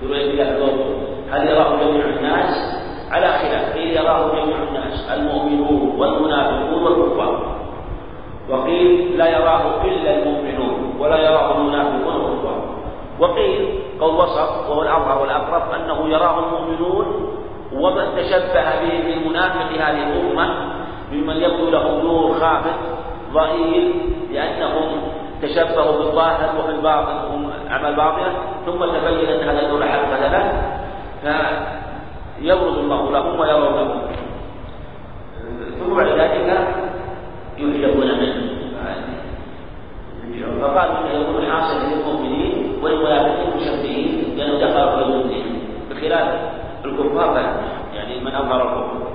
في 0.00 0.06
رؤية 0.06 0.42
الله 0.42 1.19
هل 1.30 1.48
يراه 1.48 1.76
جميع 1.76 2.04
الناس؟ 2.04 2.80
على 3.10 3.26
خلاف 3.26 3.72
قيل 3.76 3.96
يراه 3.96 4.28
جميع 4.28 4.56
الناس 4.68 5.10
المؤمنون 5.14 5.94
والمنافقون 5.98 6.82
والكفار. 6.82 7.56
وقيل 8.50 9.18
لا 9.18 9.28
يراه 9.28 9.84
إلا 9.84 10.18
المؤمنون 10.18 10.94
ولا 10.98 11.18
يراه 11.18 11.56
المنافقون 11.58 12.10
الصواب 14.30 14.70
وهو 14.70 14.82
الأظهر 14.82 15.22
والأقرب 15.22 15.62
أنه 15.74 16.08
يراه 16.08 16.38
المؤمنون 16.38 17.06
ومن 17.72 18.04
تشبه 18.16 18.64
به 18.80 19.02
من 19.04 19.28
منافق 19.28 19.72
هذه 19.72 20.02
الأمة 20.02 20.54
ممن 21.12 21.36
يبدو 21.36 21.70
له 21.70 22.02
نور 22.02 22.34
خافت 22.34 22.74
ضئيل 23.32 23.94
لأنهم 24.32 25.02
تشبهوا 25.42 25.98
بالظاهر 25.98 26.58
وفي 26.58 26.70
الباطن 26.70 27.16
هم 27.32 27.50
أعمال 27.70 27.94
باطنة 27.96 28.32
ثم 28.66 28.84
تبين 28.84 29.28
أن 29.28 29.48
هذا 29.48 29.66
النور 29.66 29.86
حقيقة 29.86 30.28
له 30.28 30.62
فيبرز 31.22 32.78
الله 32.78 33.10
لهم 33.10 33.40
ويرونه 33.40 34.02
ثم 35.78 35.94
بعد 35.94 36.06
ذلك 36.06 36.68
يحجبون 37.58 38.18
منه. 38.20 38.50
فقالوا 40.60 40.98
انه 40.98 41.10
يكون 41.10 41.52
حاصل 41.52 41.76
للمؤمنين 41.76 42.78
والمنافقين 42.82 43.56
مشبهين 43.56 44.36
لأنه 44.36 44.58
دخلوا 44.58 44.96
في 44.96 45.02
المؤمنين 45.02 45.62
بخلاف 45.90 46.28
الكفار 46.84 47.60
يعني 47.94 48.20
من 48.20 48.34
أظهر 48.34 48.62
الكفر. 48.62 49.10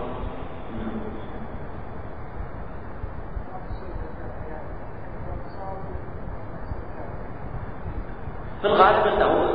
في 8.62 8.67
الغالب 8.67 9.07
أنه 9.07 9.50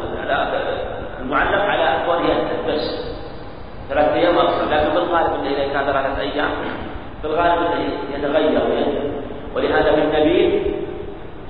المعلق 1.20 1.62
على 1.62 2.06
كونه 2.06 2.50
بس 2.68 3.10
ثلاثة 3.90 4.14
أيام 4.14 4.38
أكثر 4.38 4.64
لكن 4.70 4.90
في 4.90 4.96
الغالب 4.96 5.34
أنه 5.34 5.50
إذا 5.50 5.72
كان 5.72 5.84
ثلاثة 5.84 6.20
أيام 6.20 6.50
في 7.22 7.26
الغالب 7.26 7.58
أنه 7.62 7.84
يتغير 8.14 8.60
ولهذا 9.56 9.92
في 9.92 10.02
النبي 10.02 10.62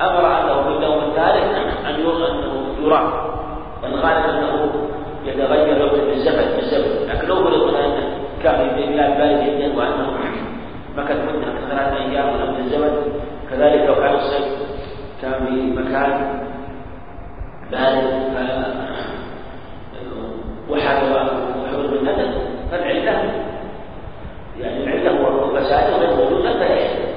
أمر 0.00 0.26
أنه 0.26 0.62
في 0.62 0.68
اليوم 0.68 0.98
الثالث 0.98 1.44
أن 1.54 1.94
أنه 1.94 2.10
يرى 2.82 3.30
الغالب 3.84 4.24
أنه 4.24 4.72
يتغير 5.24 5.80
يوم 5.80 5.90
بالزمن 5.90 6.56
بالزمن 6.56 7.08
لكن 7.08 7.28
لو 7.28 7.36
فرضنا 7.36 7.84
أنه 7.86 8.10
كان 8.42 8.70
في 8.76 8.86
بلاد 8.86 9.18
بارد 9.18 9.44
جدا 9.44 9.78
وأنه 9.78 10.10
مكث 10.96 11.16
مدة 11.16 11.68
ثلاثة 11.70 11.96
أيام 11.96 12.26
من 12.26 12.60
الزمن 12.64 13.20
كذلك 13.50 13.88
لو 13.88 13.94
كان 13.94 14.14
الصيف 14.14 14.44
كان 15.22 15.46
في 15.46 15.80
مكان 15.80 16.40
بارد 17.70 18.30
وحد 20.70 21.02
وحول 21.02 21.88
بالندم 21.88 22.32
فالعلة 22.70 23.44
يعني 24.60 24.84
العلة 24.84 25.10
هو 25.10 25.56
الفساد 25.56 25.92
غير 25.92 26.16
موجودة 26.16 26.52
فلا 26.52 27.10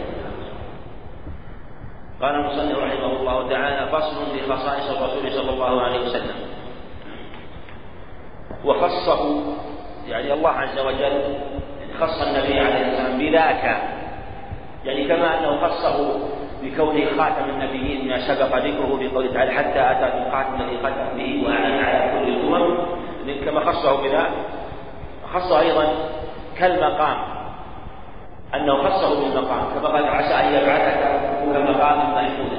قال 2.21 2.35
المصنف 2.35 2.77
رحمه 2.77 3.19
الله 3.19 3.49
تعالى 3.49 3.91
فصل 3.91 4.25
في 4.33 4.51
خصائص 4.53 4.97
الرسول 4.97 5.31
صلى 5.31 5.49
الله 5.49 5.81
عليه 5.81 5.99
وسلم 5.99 6.35
وخصه 8.65 9.41
يعني 10.07 10.33
الله 10.33 10.49
عز 10.49 10.79
وجل 10.79 11.35
خص 11.99 12.21
النبي 12.21 12.59
عليه 12.59 12.91
السلام 12.91 13.17
بذاك 13.17 13.81
يعني 14.85 15.07
كما 15.07 15.39
انه 15.39 15.67
خصه 15.67 16.19
بكونه 16.63 17.05
خاتم 17.17 17.49
النبيين 17.49 18.07
ما 18.07 18.27
سبق 18.27 18.55
بقوله 19.13 19.33
تعالى 19.33 19.51
حتى 19.51 19.91
اتى 19.91 20.27
الخاتم 20.27 20.61
الذي 20.61 20.77
ختم 20.77 21.17
به 21.17 21.43
واعلن 21.45 21.83
على 21.83 22.11
كل 22.11 22.29
الامم 22.29 22.77
كما 23.45 23.59
خصه 23.71 24.03
بذا 24.03 24.29
خصه 25.33 25.59
أيضا 25.59 25.87
كالمقام 26.59 27.17
انه 28.55 28.83
خصه 28.83 29.19
بالمقام 29.19 29.65
كما 29.73 29.87
قال 29.89 30.05
عسى 30.07 30.33
ان 30.33 30.53
يبعثك 30.53 31.21
كمقام 31.53 31.97
محمود 31.97 32.51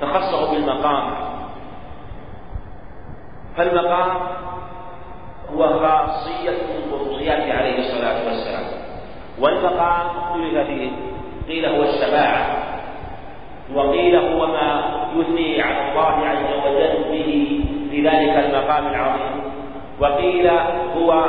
فخصه 0.00 0.52
بالمقام 0.52 1.14
فالمقام 3.56 4.10
هو 5.54 5.68
خاصية 5.68 6.50
من 6.50 6.92
خصوصياته 6.92 7.54
عليه 7.54 7.78
الصلاة 7.78 8.26
والسلام 8.26 8.64
والمقام 9.40 10.06
اختلف 10.16 10.66
فيه 10.66 10.90
قيل 11.48 11.66
هو 11.66 11.82
الشفاعة 11.82 12.72
وقيل 13.74 14.16
هو 14.16 14.46
ما 14.46 14.84
يثني 15.16 15.62
على 15.62 15.90
الله 15.90 16.26
عز 16.28 16.66
وجل 16.66 17.04
به 17.10 17.60
في 17.90 18.08
ذلك 18.08 18.44
المقام 18.44 18.86
العظيم 18.86 19.42
وقيل 20.00 20.50
هو 20.96 21.24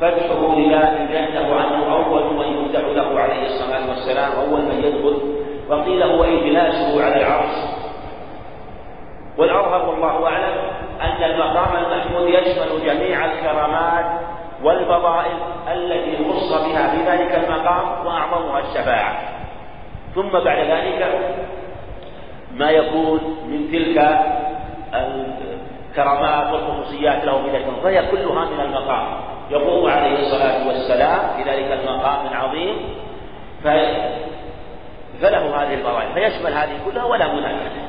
فتحه 0.00 0.54
لله 0.56 1.02
الجنة 1.02 1.54
وأنه 1.54 1.92
أول 1.92 2.34
من 2.34 2.64
يفتح 2.64 2.80
له 2.80 3.20
عليه 3.20 3.46
الصلاة 3.46 3.88
والسلام 3.88 4.32
أول 4.32 4.60
من 4.60 4.78
يدخل 4.84 5.18
وقيل 5.70 6.02
هو 6.02 6.24
إجلاسه 6.24 7.04
على 7.04 7.16
العرش 7.16 7.56
والأظهر 9.38 9.88
والله 9.88 10.26
أعلم 10.26 10.54
أن 11.00 11.30
المقام 11.30 11.84
المحمود 11.84 12.28
يشمل 12.28 12.84
جميع 12.86 13.24
الكرامات 13.24 14.04
والفضائل 14.62 15.36
التي 15.72 16.24
خص 16.24 16.52
بها 16.52 16.88
في 16.90 17.10
ذلك 17.10 17.44
المقام 17.44 18.06
وأعظمها 18.06 18.60
الشفاعة 18.60 19.18
ثم 20.14 20.30
بعد 20.30 20.58
ذلك 20.58 21.20
ما 22.54 22.70
يكون 22.70 23.20
من 23.48 23.68
تلك 23.72 23.98
الكرامات 26.88 27.24
والخصوصيات 27.24 27.24
له 27.24 27.42
في 27.42 27.50
ذلك 27.50 27.64
فهي 27.82 28.06
كلها 28.10 28.44
من 28.44 28.60
المقام. 28.60 29.20
يقوم 29.50 29.90
عليه 29.90 30.18
الصلاة 30.18 30.66
والسلام 30.66 31.36
في 31.36 31.50
ذلك 31.50 31.72
المقام 31.72 32.26
العظيم. 32.26 32.76
فله 35.20 35.62
هذه 35.62 35.74
الفضائل. 35.74 36.12
فيشمل 36.14 36.52
هذه 36.52 36.78
كلها 36.84 37.04
ولا 37.04 37.34
منافسة 37.34 37.88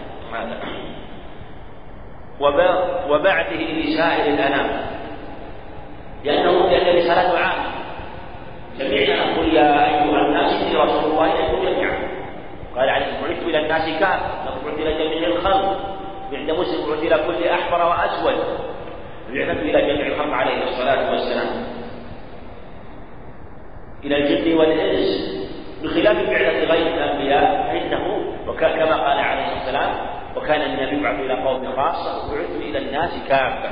وبعده 3.09 3.55
لسائر 3.55 4.33
الأنام. 4.33 4.69
لأنه 6.23 6.51
لأن 6.51 6.97
رسالته 6.97 7.37
عامة 7.39 7.69
جميعنا 8.79 9.37
قل 9.37 9.53
يا 9.53 9.85
أيها 9.85 10.21
الناس 10.21 10.61
إني 10.61 10.75
رسول 10.75 11.11
الله 11.11 11.25
إليكم 11.25 11.65
جميعا. 11.65 11.97
قال 12.77 12.89
عليه 12.89 13.05
بعثت 13.05 13.43
إلى 13.43 13.59
الناس 13.59 13.99
كافة. 13.99 14.45
بعثت 14.45 14.79
إلى 14.79 14.93
جميع 14.93 15.27
الخلق. 15.27 15.77
عند 16.33 16.51
مسلم 16.51 16.89
بعث 16.89 17.03
إلى 17.03 17.17
كل 17.27 17.47
أحمر 17.47 17.81
وأسود. 17.87 18.35
بعثت 19.33 19.59
إلى 19.59 19.81
جميع 19.81 20.07
الخلق 20.07 20.33
عليه 20.33 20.63
الصلاة 20.63 21.11
والسلام. 21.11 21.47
إلى 24.03 24.17
الجن 24.17 24.57
والإنس 24.57 25.39
بخلاف 25.83 26.17
بعثة 26.29 26.63
غير 26.73 26.87
الأنبياء 26.87 27.63
فإنه 27.67 28.33
كما 28.59 28.95
قال 29.07 29.19
عليه 29.19 29.43
الصلاة 29.45 29.59
والسلام 29.59 29.91
وكان 30.37 30.61
النبي 30.61 30.97
يبعث 30.97 31.19
إلى 31.19 31.33
قوم 31.33 31.71
خاصة 31.75 32.31
وبعث 32.31 32.61
إلى 32.61 32.77
الناس 32.77 33.11
كافة. 33.29 33.69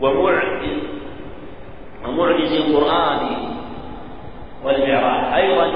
ومعجز 0.00 0.78
ومعجز 2.06 2.52
القرآن 2.52 3.18
والمعراج. 4.64 5.34
أيضا 5.34 5.72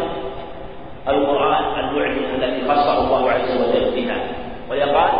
القرآن 1.08 1.64
المعجز 1.78 2.34
الذي 2.34 2.68
خصه 2.68 3.04
الله 3.04 3.30
عز 3.32 3.50
وجل 3.60 3.90
بها. 3.96 4.20
ويقال 4.70 5.10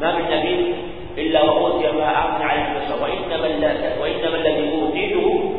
ما 0.00 0.18
من 0.18 0.24
نبي 0.24 0.74
إلا 1.18 1.42
وأوتي 1.42 1.92
ما 1.92 2.26
آمن 2.26 2.42
عليه 2.42 2.72
البشر 2.72 3.02
وإنما 3.02 3.46
وإنما 4.00 4.36
الذي 4.36 4.72
أوتيته 4.80 5.54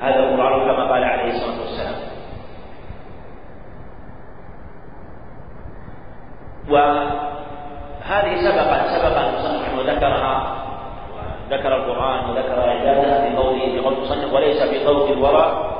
هذا 0.00 0.18
القرآن 0.18 0.60
كما 0.60 0.92
قال 0.92 1.04
عليه 1.04 1.30
الصلاة 1.30 1.60
والسلام. 1.60 1.94
وهذه 6.70 8.34
سبق 8.36 8.70
سبق 8.86 9.18
المصنف 9.18 9.78
وذكرها 9.78 10.54
ذكر 11.50 11.76
القرآن 11.76 12.30
وذكر 12.30 12.68
إعجازها 12.68 13.28
في 13.28 13.36
قوله 13.36 13.58
في 13.58 13.78
قول 13.78 13.94
المصنف 13.94 14.32
وليس 14.32 14.62
في 14.62 14.84
قول 14.84 15.12
الورى 15.12 15.74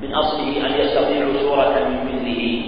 من 0.00 0.14
أصله 0.14 0.66
أن 0.66 0.72
يستطيعوا 0.80 1.32
سورة 1.32 1.88
من 1.88 2.04
مثله. 2.04 2.62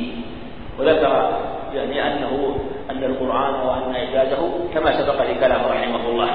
وذكر 0.79 1.39
يعني 1.75 2.03
أنه 2.07 2.57
أن 2.91 3.05
القرآن 3.05 3.55
وأن 3.55 3.95
إعجازه 3.95 4.51
كما 4.75 4.93
سبق 4.93 5.23
في 5.23 5.35
كلامه 5.35 5.67
رحمه 5.67 6.09
الله. 6.09 6.31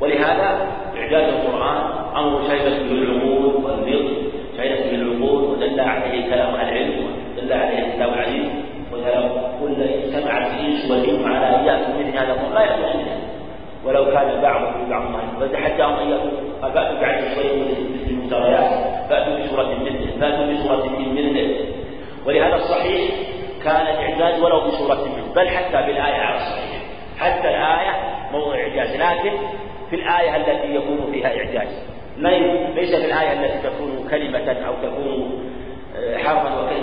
ولهذا 0.00 0.66
إعجاز 0.96 1.34
القرآن 1.34 1.82
أمر 2.16 2.42
شهدت 2.48 2.82
به 2.82 2.92
العقول 2.92 3.44
والنطق 3.64 4.10
شهدت 4.56 4.82
به 4.82 4.94
العقول 4.94 5.42
ودل 5.44 5.80
عليه 5.80 6.30
كلام 6.30 6.54
العلم 6.54 7.06
دل 7.36 7.52
عليه 7.52 7.78
الكتاب 7.86 8.08
العليم 8.08 8.50
ولو 8.92 9.28
كل 9.60 9.82
اجتمعت 9.82 10.46
الانس 10.52 10.90
والجن 10.90 11.32
على 11.32 11.56
ان 11.56 11.64
ياتوا 11.66 11.94
مثل 12.00 12.18
هذا 12.18 12.32
الامر 12.32 12.54
لا 12.54 12.60
ياتون 12.60 13.00
منه 13.00 13.18
ولو 13.84 14.04
كان 14.04 14.40
بعضهم 14.42 14.90
بعض 14.90 15.02
فتحداهم 15.40 15.94
أن 15.94 16.10
ياتوا 16.10 16.30
قال 16.62 16.72
فأتوا 16.72 17.00
بعد 17.00 17.24
شوية 17.34 17.62
مثل 17.62 18.10
المفتريات 18.10 18.70
فأتوا 19.10 19.38
بسورة 19.38 19.74
مثله 19.82 20.20
فأتوا 20.20 20.52
بسورة 20.52 20.86
من 20.98 21.12
مثله 21.12 21.56
ولهذا 22.26 22.54
الصحيح 22.54 23.10
كان 23.64 23.86
الاعجاز 23.86 24.40
ولو 24.40 24.60
بسوره 24.60 24.94
منه 24.94 25.34
بل 25.34 25.48
حتى 25.48 25.86
بالايه 25.86 26.22
على 26.22 26.36
الصحيح. 26.36 26.80
حتى 27.18 27.48
الآية 27.48 27.92
موضع 28.32 28.54
إعجاز 28.54 28.96
لكن 28.96 29.36
في 29.90 29.96
الآية 29.96 30.36
التي 30.36 30.74
يكون 30.74 31.12
فيها 31.12 31.28
إعجاز. 31.28 31.82
ليس 32.74 32.94
في 32.94 33.04
الآية 33.04 33.32
التي 33.32 33.68
تكون 33.68 34.08
كلمة 34.10 34.56
أو 34.66 34.74
تكون 34.82 35.50
حربا 36.24 36.60
وكيف 36.60 36.82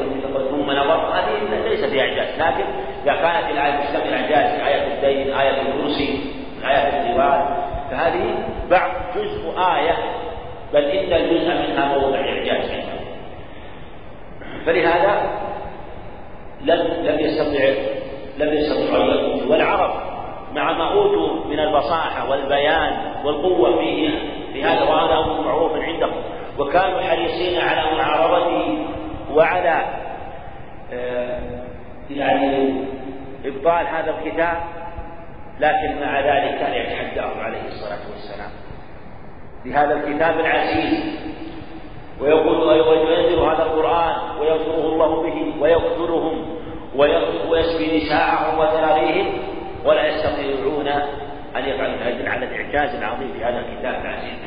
ثم 0.52 0.72
نظر 0.72 1.14
هذه 1.14 1.68
ليس 1.70 1.86
فيها 1.86 2.04
إعجاز. 2.04 2.42
لكن 2.42 2.66
إذا 3.04 3.14
كانت 3.14 3.52
الآية 3.52 3.80
تشتمل 3.80 4.14
إعجاز 4.14 4.60
آية 4.60 4.88
الدين 4.94 5.34
آية 5.34 5.62
الكرسي 5.62 6.20
آيات 6.66 6.94
الزواج 6.94 7.42
فهذه 7.92 8.36
بعض 8.70 8.92
جزء 9.16 9.60
آية 9.60 9.98
بل 10.74 10.86
إن 10.86 11.14
الجزء 11.14 11.48
منها 11.48 11.98
موضع 11.98 12.20
إعجاز. 12.20 12.72
فلهذا 14.66 15.47
لم 16.62 17.06
لم 17.06 17.20
يستطع 17.20 17.70
لم 18.38 18.54
يستطع 18.54 18.98
والعرب 19.48 20.08
مع 20.56 20.72
ما 20.72 20.92
أوتوا 20.92 21.46
من 21.46 21.60
الفصاحة 21.60 22.30
والبيان 22.30 22.98
والقوة 23.24 23.80
فيه 23.80 24.10
في 24.54 24.64
هذا 24.64 24.84
وهذا 24.84 25.14
أمر 25.14 25.42
معروف 25.42 25.72
عندهم. 25.76 26.22
وكانوا 26.60 27.02
حريصين 27.02 27.60
على 27.62 27.98
معارضته 27.98 28.86
وعلى 29.34 29.86
آه، 30.94 31.40
يعني 32.10 32.74
إبطال 33.46 33.88
هذا 33.88 34.16
الكتاب 34.18 34.58
لكن 35.60 36.00
مع 36.02 36.20
ذلك 36.20 36.60
كان 36.60 36.74
يتحداهم 36.74 37.40
عليه 37.40 37.68
الصلاة 37.68 38.12
والسلام. 38.12 38.52
بهذا 39.66 39.94
الكتاب 39.94 40.40
العزيز 40.40 41.20
ويقول 42.22 42.58
وينزل 42.68 43.40
هذا 43.40 43.64
القرآن 43.64 44.16
وينصره 44.42 44.94
الله 44.94 45.22
به 45.22 45.62
ويقتلهم 45.62 46.46
ويسبي 47.50 47.98
نساءهم 47.98 48.60
وذراريهم 48.60 49.28
ولا 49.86 50.08
يستطيعون 50.08 50.88
أن 51.58 51.66
يفعلوا 51.70 51.96
ذلك 52.06 52.28
على 52.28 52.46
الإعجاز 52.46 52.96
العظيم 52.96 53.34
في 53.38 53.44
هذا 53.44 53.60
الكتاب 53.60 54.02
العزيز. 54.06 54.40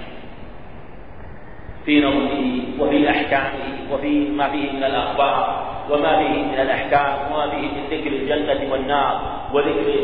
في 1.85 2.01
نظمه 2.01 2.63
وفي 2.79 3.11
أحكامه 3.11 3.93
وفي 3.93 4.29
ما 4.29 4.49
فيه 4.49 4.73
من 4.73 4.85
الأخبار 4.85 5.67
وما 5.91 6.19
فيه 6.19 6.43
من 6.43 6.61
الأحكام 6.61 7.33
وما 7.33 7.51
فيه 7.51 7.57
من 7.57 7.85
ذكر 7.91 8.07
الجنة 8.07 8.73
والنار 8.73 9.21
وذكر 9.55 9.95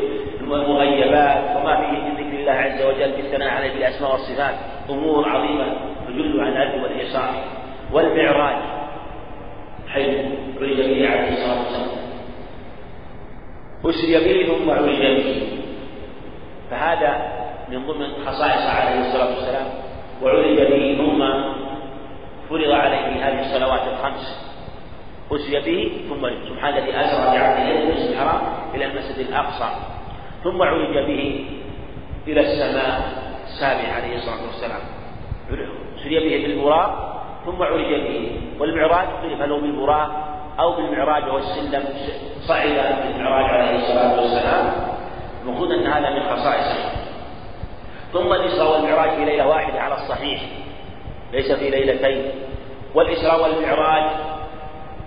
المغيبات 0.40 1.56
وما 1.56 1.76
فيه 1.76 1.98
من 1.98 2.14
ذكر 2.14 2.40
الله 2.40 2.52
عز 2.52 2.82
وجل 2.82 3.12
بالثناء 3.12 3.48
عليه 3.48 3.72
بالأسماء 3.72 4.12
والصفات. 4.12 4.54
أمور 4.90 5.28
عظيمة. 5.28 5.95
تدل 6.16 6.40
على 6.40 6.52
الأدب 6.52 6.82
والإحصان 6.82 7.34
والمعراج 7.92 8.56
حيث 9.88 10.16
عرج 10.60 10.76
به 10.76 11.08
عليه 11.08 11.28
الصلاة 11.32 11.58
والسلام. 11.58 11.88
أسري 13.84 14.14
به 14.24 14.46
ثم 14.46 14.70
عرج 14.70 14.98
به. 14.98 15.48
فهذا 16.70 17.12
من 17.68 17.86
ضمن 17.86 18.08
خصائص 18.26 18.66
عليه 18.66 19.00
الصلاة 19.00 19.30
والسلام. 19.34 19.66
وعرج 20.22 20.56
به 20.56 20.96
ثم 20.98 21.20
فرض 22.48 22.70
عليه 22.70 23.28
هذه 23.28 23.40
الصلوات 23.40 23.80
الخمس. 23.92 24.46
أسري 25.32 25.60
به 25.60 25.92
ثم 26.08 26.48
سبحان 26.48 26.74
الذي 26.76 26.90
أسرى 26.90 27.38
بعبده 27.38 27.62
إلى 27.62 27.82
المسجد 27.82 28.10
الحرام 28.10 28.40
إلى 28.74 28.84
المسجد 28.84 29.18
الأقصى. 29.18 29.68
ثم 30.44 30.62
عرج 30.62 30.94
به 31.06 31.46
إلى 32.28 32.40
السماء 32.40 33.00
السابعة 33.46 33.92
عليه 33.92 34.16
الصلاة 34.16 34.46
والسلام. 34.46 34.80
سري 36.06 36.18
به 36.20 36.46
بالبراق 36.46 36.90
ثم 37.46 37.62
عرج 37.62 37.94
به. 37.94 38.30
والمعراج 38.60 39.06
اختلف 39.06 39.40
له 39.42 39.60
بالبراق 39.60 40.10
أو 40.60 40.72
بالمعراج 40.76 41.24
وهو 41.24 41.38
السلم 41.38 41.84
صعد 42.40 42.68
بالمعراج 43.04 43.44
عليه 43.44 43.76
الصلاة 43.76 44.20
والسلام. 44.20 44.72
المفروض 45.42 45.70
أن 45.72 45.86
هذا 45.86 46.10
من 46.10 46.22
خصائصه. 46.22 46.90
ثم 48.12 48.32
الإسراء 48.32 48.72
والمعراج 48.72 49.10
في 49.10 49.24
ليلة 49.24 49.48
واحدة 49.48 49.80
على 49.80 49.94
الصحيح. 49.94 50.40
ليس 51.32 51.52
في 51.52 51.70
ليلتين. 51.70 52.22
والإسراء 52.94 53.42
والمعراج 53.42 54.04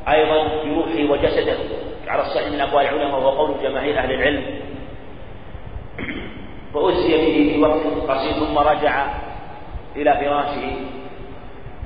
أيضا 0.07 0.47
بروحه 0.63 1.11
وجسده. 1.11 1.57
على 2.07 2.21
الصحيح 2.21 2.47
من 2.51 2.61
أقوال 2.61 2.85
العلماء 2.85 3.19
وهو 3.19 3.29
قول 3.29 3.55
جماهير 3.63 3.99
أهل 3.99 4.11
العلم. 4.11 4.43
فأسري 6.73 7.17
به 7.17 7.53
في 7.53 7.61
وقت 7.61 8.09
قصير 8.09 8.33
ثم 8.33 8.57
رجع 8.57 9.07
إلى 9.95 10.13
فراشه 10.13 10.71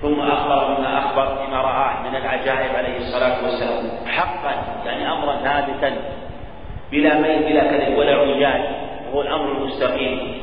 ثم 0.02 0.20
أخبر 0.20 0.74
بما 0.74 1.00
أخبر 1.00 1.46
بما 1.46 1.62
رآه 1.62 2.10
من 2.10 2.16
العجائب 2.16 2.76
عليه 2.76 2.98
الصلاة 2.98 3.44
والسلام 3.44 4.08
حقا 4.08 4.52
يعني 4.86 5.12
أمرا 5.12 5.36
ثابتا 5.36 5.96
بلا 6.92 7.14
ميل 7.14 7.44
بلا 7.44 7.64
كذب 7.64 7.98
ولا 7.98 8.16
عجاج 8.16 8.62
وهو 9.10 9.22
الأمر 9.22 9.52
المستقيم. 9.52 10.42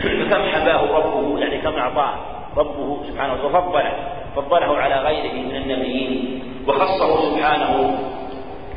فكم 0.00 0.42
حباه 0.42 0.96
ربه 0.96 1.38
يعني 1.38 1.58
كم 1.58 1.76
أعطاه 1.76 2.14
ربه 2.56 3.02
سبحانه 3.08 3.32
وتفضله 3.32 3.92
فضله 4.36 4.78
على 4.78 4.94
غيره 4.94 5.32
من 5.32 5.56
النبيين 5.56 6.42
وخصه 6.68 7.30
سبحانه 7.30 7.98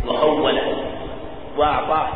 وخوله 0.08 0.76
وأعطاه 1.58 2.08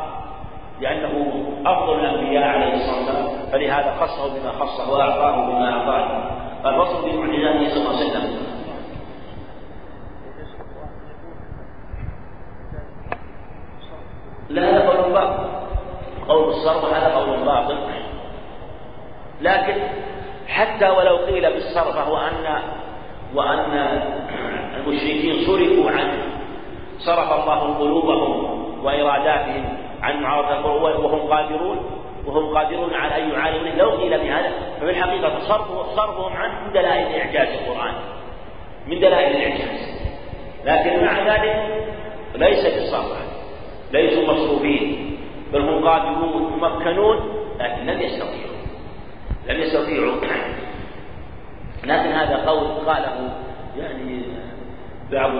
لأنه 0.81 1.43
أفضل 1.65 1.99
الأنبياء 1.99 2.43
عليه 2.47 2.73
الصلاة 2.73 2.97
والسلام. 2.97 3.26
فلهذا 3.51 3.95
خصه 4.01 4.39
بما 4.39 4.51
خصه 4.51 4.91
وأعطاه 4.91 5.35
بما 5.45 5.73
أعطاه. 5.73 6.37
الفصل 6.65 7.11
بمعجزاته 7.11 7.69
صلى 7.69 7.81
الله 7.81 7.95
عليه 7.95 8.09
وسلم. 8.09 8.47
لا 14.49 14.69
هذا 14.69 14.89
قول 14.89 15.13
باطل. 15.13 15.47
قول 16.27 16.49
الصرف 16.49 16.93
هذا 16.93 17.15
قول 17.15 17.45
باطل. 17.45 17.77
لكن 19.41 19.75
حتى 20.47 20.89
ولو 20.89 21.17
قيل 21.17 21.53
بالصرف 21.53 21.95
فهو 21.95 22.17
أن 22.17 22.61
وأن 23.35 23.73
المشركين 24.77 25.45
صرفوا 25.45 25.91
عنه. 25.91 26.23
صرف 26.97 27.31
الله 27.31 27.77
قلوبهم 27.77 28.57
وإراداتهم 28.85 29.77
عن 30.01 30.21
معارضة 30.21 30.71
وهم 30.73 31.33
قادرون. 31.33 31.96
وهم 32.27 32.57
قادرون 32.57 32.93
على 32.93 33.23
أن 33.23 33.29
يعالجوا 33.29 33.83
لو 33.83 33.89
قيل 33.89 34.17
بهذا 34.17 34.51
ففي 34.79 34.89
الحقيقة 34.89 35.39
صرفه 35.39 35.95
صرفهم 35.95 36.33
عنه 36.33 36.67
من 36.67 36.73
دلائل 36.73 37.21
إعجاز 37.21 37.47
القرآن؟ 37.47 37.93
من 38.87 38.99
دلائل 38.99 39.35
الإعجاز. 39.35 39.97
لكن 40.65 41.05
مع 41.05 41.35
ذلك 41.35 41.85
ليس 42.35 42.65
بالصرف 42.65 43.17
ليسوا 43.91 44.33
مصروفين 44.33 45.17
بل 45.53 45.61
هم 45.61 45.87
قادرون 45.87 46.59
ممكنون 46.61 47.17
لكن 47.59 47.85
لم 47.85 48.01
يستطيعوا. 48.01 48.57
لم 49.49 49.61
يستطيعوا. 49.61 50.15
لكن 51.83 52.09
هذا 52.11 52.35
قول 52.35 52.67
قاله 52.67 53.29
يعني 53.77 54.21
بعض 55.11 55.31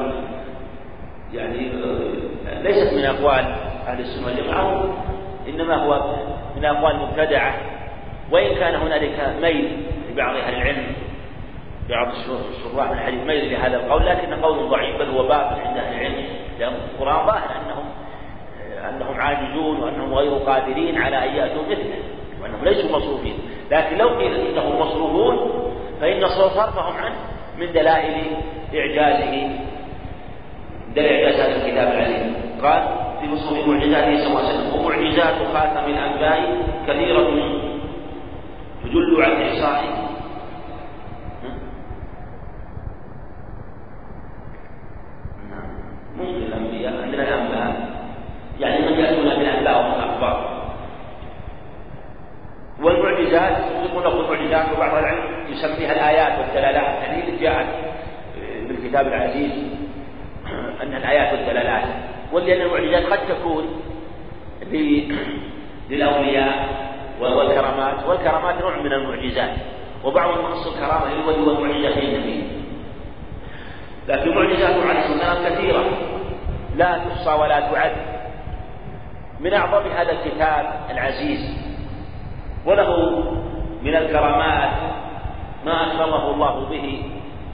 يعني 1.34 1.72
ليست 2.62 2.94
من 2.94 3.06
أقوال 3.06 3.56
أهل 3.88 4.00
السنة 4.00 4.28
والجماعة. 4.28 4.94
إنما 5.50 5.76
هو 5.76 6.16
من 6.56 6.66
أقوال 6.66 6.96
مبتدعة. 7.00 7.54
وإن 8.32 8.56
كان 8.56 8.76
هنالك 8.76 9.36
ميل 9.42 9.78
لبعض 10.12 10.36
أهل 10.36 10.54
العلم 10.54 10.86
بعض 11.90 12.08
الشراح 12.08 12.92
من 12.92 12.98
الحديث 12.98 13.24
ميل 13.24 13.52
لهذا 13.52 13.78
القول 13.78 14.06
لكن 14.06 14.34
قول 14.34 14.70
ضعيف 14.70 15.00
بل 15.00 15.10
هو 15.10 15.28
باطل 15.28 15.60
عند 15.66 15.78
أهل 15.78 15.96
العلم. 15.96 16.26
لأن 16.60 16.74
القرآن 16.74 17.26
ظاهر 17.26 17.50
أنهم 17.66 17.86
أنهم 18.90 19.20
عاجزون 19.20 19.84
وأنهم 19.84 20.14
غير 20.14 20.32
قادرين 20.32 20.98
على 20.98 21.30
أن 21.30 21.36
يأتوا 21.36 21.64
مثله 21.64 22.00
وأنهم 22.42 22.66
ليسوا 22.66 22.98
مصروفين. 22.98 23.38
لكن 23.72 23.98
لو 23.98 24.10
قيل 24.10 24.36
إنهم 24.36 24.80
مصروفون 24.80 25.64
فإن 26.02 26.28
صرفهم 26.28 26.98
عنه 26.98 27.16
من 27.60 27.74
دلائل 27.74 28.16
إعجازه 28.76 29.50
دلائل 30.96 31.26
إعجاز 31.26 31.40
هذا 31.40 31.66
الكتاب 31.66 31.88
العليم. 31.88 32.36
قال 32.64 33.07
في 33.28 33.34
مصروف 33.34 33.68
معجزاته 33.68 34.18
صلى 34.18 34.28
الله 34.28 34.40
عليه 34.40 34.60
وسلم. 34.60 34.86
ومعجزات 34.86 35.36
خاتم 35.54 35.92
الأنبياء 35.92 36.58
كثيرة 36.88 37.30
تدل 38.84 39.24
على 39.24 39.50
إحصائه 39.50 40.08
ممكن 46.18 46.44
الأنبياء 46.44 46.94
عندنا 47.04 47.24
الأنباء 47.24 47.98
يعني 48.60 48.86
من 48.86 49.00
يأتون 49.00 49.30
بالأنباء 49.30 49.78
والأخبار 49.78 50.58
والمعجزات 52.82 53.58
يطلقون 53.84 54.04
له 54.04 54.34
المعجزات 54.34 54.78
وبعض 54.78 54.98
العلم 54.98 55.24
يسميها 55.50 55.92
الآيات 55.92 56.40
والدلالات 56.40 57.04
يعني 57.04 57.38
جاءت 57.42 57.68
بالكتاب 58.68 59.08
العزيز 59.08 59.52
أن 60.84 60.94
الآيات 60.94 61.34
والدلالات 61.34 61.84
ولأن 62.34 62.62
المعجزات 62.62 63.06
قد 63.06 63.20
تكون 63.28 63.82
للأولياء 65.90 66.68
والكرامات 67.20 68.08
والكرامات 68.08 68.62
نوع 68.62 68.78
من 68.78 68.94
المعجزات 68.94 69.52
وبعضهم 70.04 70.46
يخص 70.46 70.68
الكرامة 70.68 71.14
للولي 71.14 71.42
والمعجزة 71.42 72.00
للنبي 72.00 72.44
لكن 74.08 74.36
معجزاته 74.36 74.90
عليه 74.90 75.00
الصلاة 75.00 75.34
والسلام 75.34 75.54
كثيرة 75.54 75.84
لا 76.76 76.98
تحصى 76.98 77.30
ولا 77.42 77.60
تعد 77.60 77.92
من 79.40 79.54
أعظم 79.54 79.88
هذا 79.98 80.12
الكتاب 80.12 80.77
العزيز. 80.92 81.58
وله 82.66 83.24
من 83.84 83.96
الكرامات 83.96 84.72
ما 85.66 85.88
أكرمه 85.88 86.32
الله 86.32 86.70
به 86.70 87.04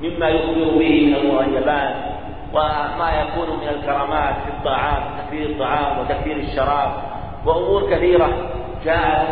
مما 0.01 0.29
يخبر 0.29 0.77
به 0.79 1.05
من 1.05 1.15
المغيبات 1.15 1.95
وما 2.53 3.11
يكون 3.21 3.59
من 3.59 3.67
الكرامات 3.67 4.35
في 4.35 4.49
الطعام 4.49 5.03
تكفير 5.17 5.49
الطعام 5.49 5.99
وتكفير 5.99 6.37
الشراب 6.37 6.91
وأمور 7.45 7.89
كثيرة 7.89 8.29
جاءت 8.85 9.27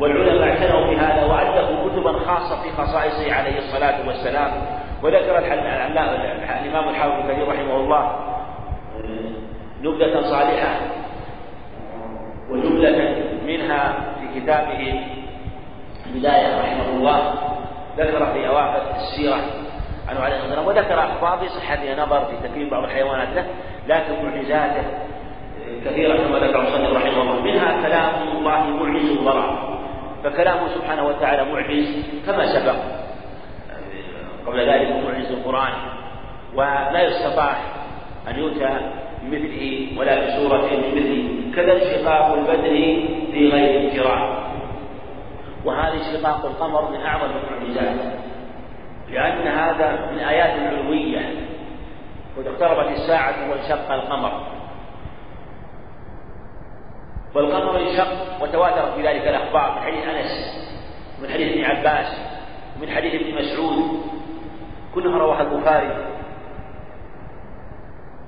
والعلماء 0.00 0.48
اعتنوا 0.48 0.86
بهذا 0.86 1.24
وألفوا 1.24 1.88
كتبا 1.88 2.12
خاصة 2.12 2.62
في 2.62 2.70
خصائصه 2.70 3.34
عليه 3.34 3.58
الصلاة 3.58 4.06
والسلام. 4.08 4.50
وذكر 5.02 5.38
الإمام 5.38 6.88
الحافظ 6.88 7.30
كثير 7.30 7.48
رحمه 7.48 7.76
الله 7.76 8.16
نبذة 9.82 10.20
صالحة 10.22 10.80
وجملة 12.50 13.23
منها 13.46 13.94
في 14.20 14.40
كتابه 14.40 15.00
البداية 16.06 16.60
رحمه 16.60 16.88
الله. 16.96 17.34
ذكر 17.98 18.32
في 18.32 18.48
أواخر 18.48 18.82
السيرة 18.96 19.40
عنه 20.08 20.20
عليه 20.20 20.36
الصلاة 20.36 20.66
والسلام 20.66 20.66
وذكر 20.66 21.04
أخبار 21.04 21.38
في 21.38 21.48
صحتها 21.48 22.06
نظر 22.06 22.24
في 22.24 22.48
تكريم 22.48 22.70
بعض 22.70 22.84
الحيوانات 22.84 23.28
له 23.34 23.46
لكن 23.88 24.24
معجزاته 24.24 24.82
كثيرة 25.84 26.16
كما 26.16 26.38
ذكر 26.38 26.60
المصنف 26.60 26.96
رحمه 26.96 27.22
الله. 27.22 27.40
منها 27.42 27.82
كلام 27.82 28.28
الله 28.36 28.66
معجز 28.66 29.10
الورى 29.10 29.58
فكلامه 30.24 30.68
سبحانه 30.68 31.06
وتعالى 31.06 31.44
معجز 31.52 32.06
كما 32.26 32.46
سبق. 32.46 32.76
قبل 34.46 34.60
ذلك 34.60 34.88
معجز 35.04 35.32
القرآن 35.32 35.72
ولا 36.54 37.02
يستطاع 37.02 37.56
أن 38.28 38.38
يؤتى 38.38 38.80
بمثله 39.22 39.88
ولا 39.98 40.26
بسورة 40.26 40.68
بمثله 40.70 41.43
كذا 41.56 41.72
انشقاق 41.72 42.32
البدر 42.32 42.70
في 43.32 43.48
غير 43.48 43.80
انفراد 43.80 44.44
وهذا 45.64 45.94
انشقاق 45.94 46.46
القمر 46.46 46.90
من 46.90 47.00
أعظم 47.00 47.30
المعجزات 47.30 48.24
لأن 49.10 49.46
هذا 49.48 50.10
من 50.12 50.18
آيات 50.18 50.58
العلوية 50.58 51.34
وإذا 52.36 52.50
اقتربت 52.50 52.90
الساعة 52.92 53.50
وانشق 53.50 53.92
القمر. 53.92 54.46
والقمر 57.34 57.80
انشق 57.80 58.42
وتواترت 58.42 58.94
في 58.94 59.08
ذلك 59.08 59.28
الأخبار 59.28 59.74
من 59.74 59.80
حديث 59.80 60.08
أنس 60.08 60.64
ومن 61.18 61.30
حديث 61.30 61.52
ابن 61.52 61.64
عباس 61.64 62.20
ومن 62.76 62.90
حديث 62.90 63.14
ابن 63.14 63.34
مسعود. 63.34 64.02
كلها 64.94 65.18
رواها 65.18 65.42
البخاري. 65.42 66.06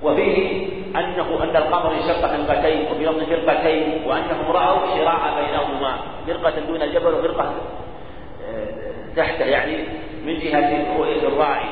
وفيه 0.02 0.68
أنه 0.98 1.42
أن 1.42 1.56
القمر 1.56 1.92
انشق 1.92 2.26
فرقتين 2.26 2.86
وفي 2.90 3.04
لفظ 3.04 3.22
فرقتين 3.24 4.02
وأنهم 4.06 4.50
رأوا 4.50 4.96
شراع 4.96 5.40
بينهما 5.40 5.96
فرقة 6.26 6.60
دون 6.60 6.82
الجبل 6.82 7.14
وفرقة 7.14 7.54
آه، 8.48 8.66
تحته 9.16 9.44
يعني 9.44 9.84
من 10.24 10.38
جهة 10.38 11.28
الراعي. 11.28 11.68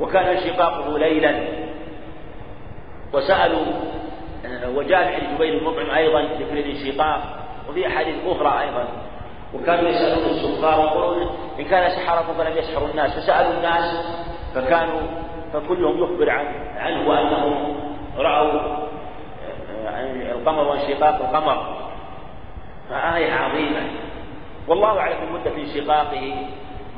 وكان 0.00 0.24
انشقاقه 0.24 0.98
ليلا. 0.98 1.34
وسألوا 3.12 3.64
آه، 4.46 4.70
وجاء 4.70 5.04
عن 5.04 5.34
جبير 5.34 5.58
المطعم 5.58 5.90
أيضا 5.90 6.22
ذكر 6.22 6.52
الانشقاق 6.52 7.20
وفي 7.68 7.86
أحاديث 7.86 8.14
أخرى 8.26 8.60
أيضا. 8.60 8.88
وكانوا 9.54 9.88
يسألون 9.90 10.24
السفار 10.24 10.80
ويقولون 10.80 11.36
إن 11.58 11.64
كان 11.64 11.90
سحرة 11.90 12.34
فلم 12.38 12.58
يسحروا 12.58 12.88
الناس. 12.88 13.18
فسألوا 13.18 13.52
الناس 13.52 14.06
فكانوا 14.54 15.00
فكلهم 15.54 16.02
يخبر 16.02 16.30
عن 16.30 16.46
عنه 16.76 17.08
وأنهم 17.08 17.76
رأوا 18.18 18.60
آه، 19.86 20.32
القمر 20.32 20.68
وانشقاق 20.68 21.14
القمر. 21.14 21.76
فآية 22.90 23.32
عظيمة. 23.32 23.80
والله 24.68 24.98
أعلم 24.98 25.16
بمدة 25.30 25.56
انشقاقه. 25.56 26.34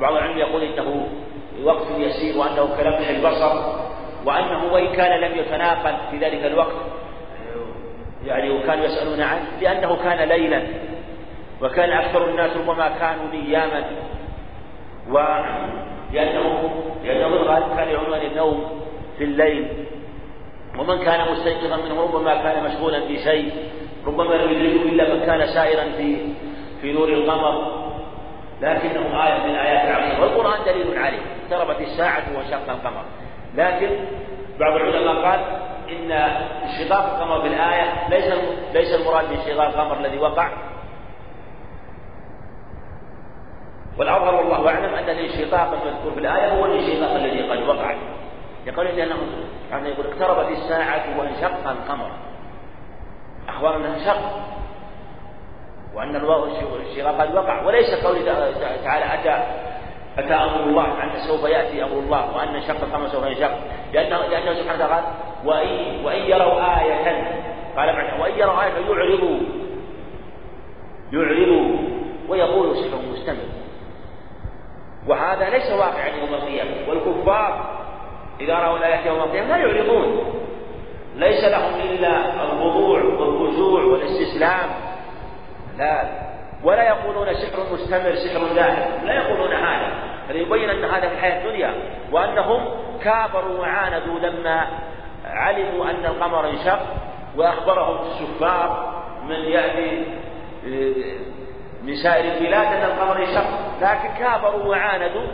بعض 0.01 0.13
العلم 0.13 0.37
يقول 0.37 0.61
إنه 0.61 1.07
وقت 1.63 1.85
يسير 1.97 2.37
وأنه 2.37 2.77
كلمح 2.77 3.07
البصر 3.09 3.77
وأنه 4.25 4.73
وإن 4.73 4.95
كان 4.95 5.19
لم 5.19 5.37
يتناقل 5.37 5.95
في 6.11 6.17
ذلك 6.17 6.45
الوقت 6.45 6.75
يعني 8.25 8.49
وكانوا 8.49 8.85
يسألون 8.85 9.21
عنه 9.21 9.45
لأنه 9.61 9.95
كان 10.03 10.29
ليلا. 10.29 10.63
وكان 11.61 11.89
أكثر 11.89 12.29
الناس 12.29 12.57
ربما 12.57 12.89
كانوا 12.89 13.25
نياما. 13.33 13.83
ولأنه 15.09 15.87
لأنه 16.13 17.35
الغالب 17.35 17.77
كان 17.77 17.87
يعنون 17.87 18.13
النوم 18.13 18.81
في 19.17 19.23
الليل. 19.23 19.85
ومن 20.79 21.05
كان 21.05 21.31
مستيقظا 21.31 21.77
منه 21.77 22.01
ربما 22.01 22.35
كان 22.35 22.63
مشغولا 22.63 22.99
في 22.99 23.17
شيء. 23.17 23.51
ربما 24.07 24.33
لم 24.33 24.51
يدركه 24.51 24.89
إلا 24.89 25.13
من 25.13 25.25
كان 25.25 25.47
سائرا 25.47 25.83
في 25.83 26.17
في 26.81 26.93
نور 26.93 27.09
القمر. 27.09 27.77
لكنه 28.61 29.27
آية 29.27 29.43
من 29.43 29.49
الآيات 29.49 29.89
العظيمة. 29.89 30.21
والقرآن 30.21 30.65
دليل 30.65 30.97
عليه. 30.97 31.19
اقتربت 31.43 31.81
الساعة 31.81 32.23
وانشق 32.37 32.71
القمر. 32.71 33.03
لكن 33.55 33.89
بعض 34.59 34.75
العلماء 34.75 35.15
قال 35.25 35.39
إن 35.89 36.11
انشقاق 36.11 37.15
القمر 37.15 37.39
بالآية 37.39 38.09
ليس 38.09 38.33
ليس 38.73 39.01
المراد 39.01 39.29
بانشقاق 39.29 39.67
القمر 39.67 39.99
الذي 39.99 40.17
وقع. 40.17 40.49
والأظهر 43.99 44.35
والله 44.35 44.69
أعلم 44.69 44.93
أن 44.93 45.09
الانشقاق 45.09 45.73
المذكور 45.73 46.11
في 46.13 46.19
الآية 46.19 46.59
هو 46.59 46.65
الانشقاق 46.65 47.15
الذي 47.15 47.49
قد 47.49 47.67
وقع. 47.67 47.95
يقول 48.67 48.85
لأنه 48.85 49.15
يعني 49.71 49.89
يقول 49.89 50.05
اقتربت 50.05 50.57
الساعة 50.57 51.19
وانشق 51.19 51.69
القمر. 51.69 52.11
أخبر 53.49 53.75
أنه 53.75 53.95
انشق. 53.95 54.19
وأن 55.95 56.15
الانشقاق 56.15 57.21
قد 57.21 57.35
وقع. 57.35 57.65
وليس 57.65 58.05
قول 58.05 58.25
تعالى 58.83 59.13
أتى 59.13 59.43
أتى 60.17 60.33
أمر 60.33 60.63
الله 60.63 61.03
أن 61.03 61.09
سوف 61.27 61.49
يأتي 61.49 61.83
أمر 61.83 61.99
الله 61.99 62.35
وأن 62.35 62.47
انشق 62.47 62.83
القمر 62.83 63.07
سوف 63.07 63.25
ينشق. 63.25 63.51
لأنه 63.93 64.17
لأنه 64.17 64.53
سبحانه 64.53 64.85
وتعالى 64.85 64.93
قال 64.93 65.03
وإن 65.45 66.05
وإن 66.05 66.21
يروا 66.21 66.81
آية 66.81 67.27
قال 67.77 67.93
معنى 67.93 68.21
وإن 68.21 68.39
يروا 68.39 68.63
آية 68.63 68.71
يعرضوا 68.71 69.39
يعرضوا. 71.13 71.77
ويقولوا 72.29 72.73
سحر 72.73 72.97
مستمر 73.11 73.66
وهذا 75.07 75.49
ليس 75.49 75.71
واقعا 75.71 76.07
يوم 76.07 76.33
القيامة. 76.33 76.89
والكفار 76.89 77.77
إذا 78.41 78.53
رأوا 78.53 78.77
الآيات 78.77 79.05
يوم 79.05 79.19
القيامة 79.19 79.47
لا 79.47 79.57
يعرضون. 79.57 80.33
ليس 81.15 81.43
لهم 81.43 81.73
إلا 81.81 82.43
الخضوع 82.43 83.03
والخشوع 83.03 83.83
والاستسلام. 83.83 84.69
لا. 85.77 86.03
ولا 86.63 86.87
يقولون 86.87 87.33
سحر 87.33 87.73
مستمر 87.73 88.15
سحر 88.15 88.53
دائم. 88.55 89.05
لا 89.05 89.13
يقولون 89.13 89.53
هذا. 89.53 89.93
فليبين 90.27 90.69
أن 90.69 90.85
هذا 90.85 91.07
في 91.09 91.15
الحياة 91.15 91.45
الدنيا. 91.45 91.73
وأنهم 92.11 92.69
كابروا 93.03 93.59
وعاندوا 93.59 94.19
لما 94.19 94.67
علموا 95.25 95.89
أن 95.89 96.05
القمر 96.05 96.49
انشق. 96.49 96.79
وأخبرهم 97.37 97.97
السفار 98.07 98.93
من 99.23 99.35
يأتي 99.35 100.05
من 101.87 101.95
سائر 101.95 102.33
البلاد 102.33 102.67
أن 102.67 102.91
القمر 102.91 103.17
انشق 103.17 103.47
لكن 103.81 104.09
كابروا 104.19 104.63
وعاندوا 104.63 105.27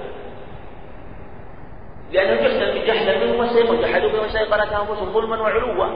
لأنه 2.12 2.42
جهلا 2.42 2.86
جهلا 2.86 3.26
منهم 3.26 3.40
واستيقظوا 3.40 3.82
جحدوا 3.82 4.10
بما 4.10 4.26
استيقنتها 4.26 4.82
أنفسهم 4.82 5.14
ظلما 5.14 5.42
وعلوا. 5.42 5.88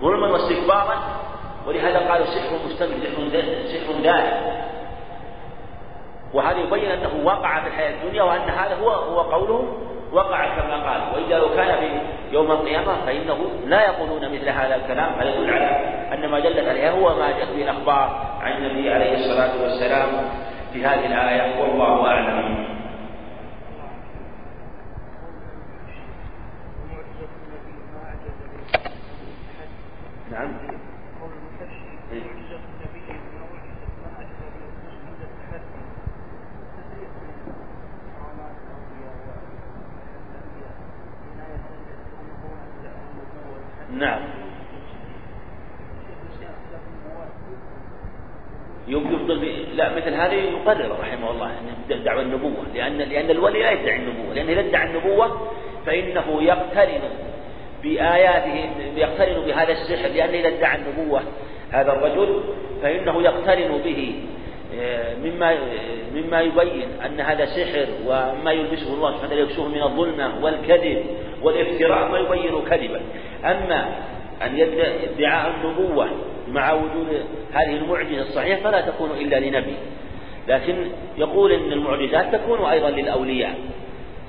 ظلما 0.00 0.32
واستكبارا. 0.32 0.94
ولهذا 1.66 1.98
قالوا 1.98 2.26
سحر 2.26 2.56
مستمر 2.66 2.90
سحر 3.66 3.92
دائم. 4.02 4.64
وهذا 6.34 6.58
يبين 6.58 6.90
أنه 6.90 7.24
وقع 7.24 7.60
في 7.60 7.68
الحياة 7.68 7.90
الدنيا 7.90 8.22
وأن 8.22 8.40
هذا 8.40 8.74
هو 8.82 8.90
هو 8.90 9.20
قوله 9.20 9.64
وقع 10.12 10.56
كما 10.56 10.90
قال. 10.90 11.00
وإذا 11.14 11.38
لو 11.38 11.48
كان 11.56 11.76
في 11.80 12.00
يوم 12.32 12.50
القيامة 12.50 12.96
فإنه 13.06 13.38
لا 13.66 13.84
يقولون 13.84 14.32
مثل 14.32 14.48
هذا 14.48 14.76
الكلام 14.76 15.12
هذا 15.12 15.28
يدل 15.30 15.50
على 15.50 15.66
أن 16.12 16.28
ما 16.30 16.40
دلت 16.40 16.68
عليه 16.68 16.90
هو 16.90 17.14
ما 17.14 17.30
جاء 17.30 17.46
به 17.56 17.62
الأخبار. 17.62 18.33
عن 18.44 18.52
النبي 18.52 18.90
عليه 18.92 19.14
الصلاة 19.14 19.62
والسلام 19.62 20.08
في 20.72 20.86
هذه 20.86 21.06
الآية 21.06 21.60
والله 21.60 22.06
أعلم. 22.06 22.64
نعم. 30.30 30.50
نعم. 43.98 44.33
يفضل 49.00 49.48
لا 49.76 49.96
مثل 49.96 50.14
هذا 50.14 50.34
يقرر 50.34 50.96
رحمه 51.00 51.30
الله 51.30 51.50
إن 51.92 52.04
دعوى 52.04 52.22
النبوة. 52.22 52.64
لأن 52.74 52.98
لأن 52.98 53.30
الولي 53.30 53.62
لا 53.62 53.70
يدعي 53.70 53.96
النبوة. 53.96 54.34
لأنه 54.34 54.52
إذا 54.52 54.60
ادعى 54.60 54.86
النبوة 54.86 55.50
فإنه 55.86 56.42
يقترن 56.42 57.00
بآياته 57.82 58.70
يقترن 58.96 59.46
بهذا 59.46 59.72
السحر. 59.72 60.08
لأن 60.08 60.34
إذا 60.34 60.48
ادعى 60.48 60.78
النبوة 60.78 61.20
هذا 61.70 61.92
الرجل 61.92 62.40
فإنه 62.82 63.22
يقترن 63.22 63.80
به 63.84 64.14
مما 65.24 65.56
مما 66.14 66.40
يبين 66.40 66.88
أن 67.06 67.20
هذا 67.20 67.44
سحر 67.46 67.86
وما 68.06 68.52
يلبسه 68.52 68.94
الله 68.94 69.10
سبحانه 69.10 69.26
وتعالى 69.26 69.42
يكسوه 69.42 69.68
من 69.68 69.82
الظلمة 69.82 70.44
والكذب 70.44 71.04
والافتراء 71.42 72.08
ما 72.08 72.18
يبين 72.18 72.62
كذبا. 72.70 73.00
أما 73.44 73.94
أن 74.42 74.60
ادعاء 75.14 75.54
النبوة 75.54 76.08
مع 76.54 76.72
وجود 76.72 77.24
هذه 77.52 77.76
المعجزة 77.76 78.22
الصحيحة 78.22 78.60
فلا 78.60 78.80
تكون 78.80 79.10
إلا 79.10 79.40
لنبي. 79.40 79.74
لكن 80.48 80.86
يقول 81.18 81.52
إن 81.52 81.72
المعجزات 81.72 82.34
تكون 82.34 82.64
أيضا 82.64 82.90
للأولياء. 82.90 83.54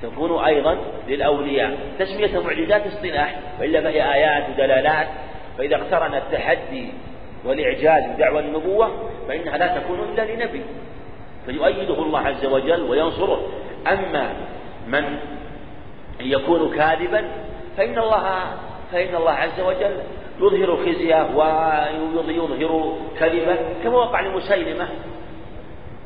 تكون 0.02 0.44
أيضا 0.44 0.78
للأولياء. 1.08 1.78
تسمية 1.98 2.40
معجزات 2.40 2.86
اصطلاح 2.86 3.40
وإلا 3.60 3.80
فهي 3.80 4.14
آيات 4.14 4.44
ودلالات. 4.48 5.06
فإذا 5.58 5.76
اقترن 5.76 6.14
التحدي 6.14 6.88
والإعجاز 7.44 8.02
بدعوى 8.14 8.40
النبوة 8.40 8.90
فإنها 9.28 9.58
لا 9.58 9.78
تكون 9.78 9.98
إلا 10.00 10.34
لنبي. 10.34 10.62
فيؤيده 11.46 12.02
الله 12.02 12.20
عز 12.20 12.46
وجل 12.46 12.82
وينصره. 12.82 13.48
أما 13.86 14.32
من 14.88 15.18
يكون 16.20 16.76
كاذبا 16.76 17.24
فإن 17.76 17.98
الله 17.98 18.42
فإن 18.92 19.14
الله 19.14 19.32
عز 19.32 19.60
وجل 19.60 19.96
يظهر 20.40 20.76
خزيه 20.76 21.26
ويظهر 21.36 22.96
كذبه 23.18 23.56
كما 23.82 23.96
وقع 23.96 24.20
لمسيلمة 24.20 24.88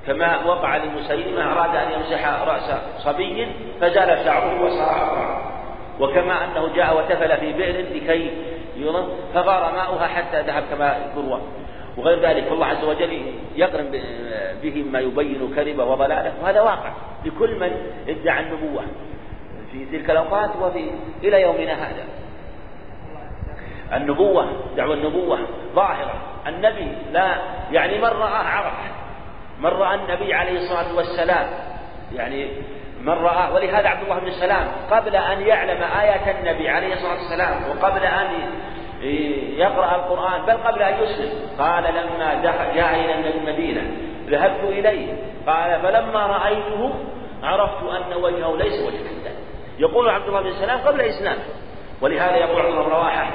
كما 0.06 0.44
وقع 0.46 0.76
لمسيلمة 0.76 1.52
أراد 1.52 1.76
أن 1.76 1.92
يمسح 1.92 2.42
رأس 2.42 2.80
صبي 2.98 3.46
فزال 3.80 4.24
شعره 4.24 4.64
وصار 4.64 5.50
وكما 6.00 6.44
أنه 6.44 6.74
جاء 6.74 6.98
وتفل 6.98 7.36
في 7.36 7.52
بئر 7.52 7.84
لكي 7.94 8.30
يرى 8.76 9.06
فغار 9.34 9.72
ماؤها 9.72 10.06
حتى 10.06 10.40
ذهب 10.42 10.64
كما 10.70 10.96
يقول 10.96 11.40
وغير 11.96 12.20
ذلك 12.20 12.44
فالله 12.44 12.66
عز 12.66 12.84
وجل 12.84 13.22
يقرن 13.56 13.90
به 14.62 14.84
ما 14.92 15.00
يبين 15.00 15.52
كذبه 15.56 15.84
وضلاله. 15.84 16.32
وهذا 16.42 16.60
واقع 16.60 16.92
لكل 17.24 17.58
من 17.60 17.70
ادعى 18.08 18.42
النبوة 18.42 18.82
في 19.72 19.86
تلك 19.92 20.10
الأوقات 20.10 20.50
وفي 20.62 20.90
إلى 21.22 21.42
يومنا 21.42 21.72
هذا. 21.72 22.04
النبوة 23.92 24.46
دعوة 24.76 24.94
النبوة 24.94 25.38
ظاهرة. 25.74 26.14
النبي 26.46 26.92
لا 27.12 27.34
يعني 27.72 27.98
من 27.98 28.04
رآه 28.04 28.44
عرف 28.44 28.72
من 29.60 29.66
رأى 29.66 29.94
النبي 29.94 30.34
عليه 30.34 30.56
الصلاة 30.58 30.96
والسلام. 30.96 31.46
يعني 32.14 32.48
من 33.02 33.12
رآه 33.12 33.54
ولهذا 33.54 33.88
عبد 33.88 34.02
الله 34.02 34.18
بن 34.18 34.30
سلام 34.30 34.66
قبل 34.90 35.16
أن 35.16 35.40
يعلم 35.40 35.82
آيات 36.00 36.36
النبي 36.36 36.68
عليه 36.68 36.94
الصلاة 36.94 37.14
والسلام 37.14 37.56
وقبل 37.70 38.02
أن 38.02 38.26
يقرأ 39.56 39.96
القرآن 39.96 40.42
بل 40.46 40.52
قبل 40.52 40.82
أن 40.82 41.02
يسلم. 41.02 41.32
قال 41.58 41.84
لما 41.84 42.42
جاء 42.74 42.94
إلى 42.94 43.30
المدينة 43.38 43.82
ذهبت 44.26 44.64
إليه. 44.64 45.12
قال 45.46 45.80
فلما 45.82 46.26
رأيته 46.26 46.94
عرفت 47.42 47.82
أن 47.82 48.22
وجهه 48.22 48.56
ليس 48.56 48.82
وجه 48.86 49.20
يقول 49.78 50.08
عبد 50.08 50.28
الله 50.28 50.40
بن 50.40 50.52
سلام 50.52 50.80
قبل 50.80 51.00
إسلامه 51.00 51.42
ولهذا 52.00 52.36
يقول 52.36 52.62
بن 52.62 52.78
رواحة 52.78 53.30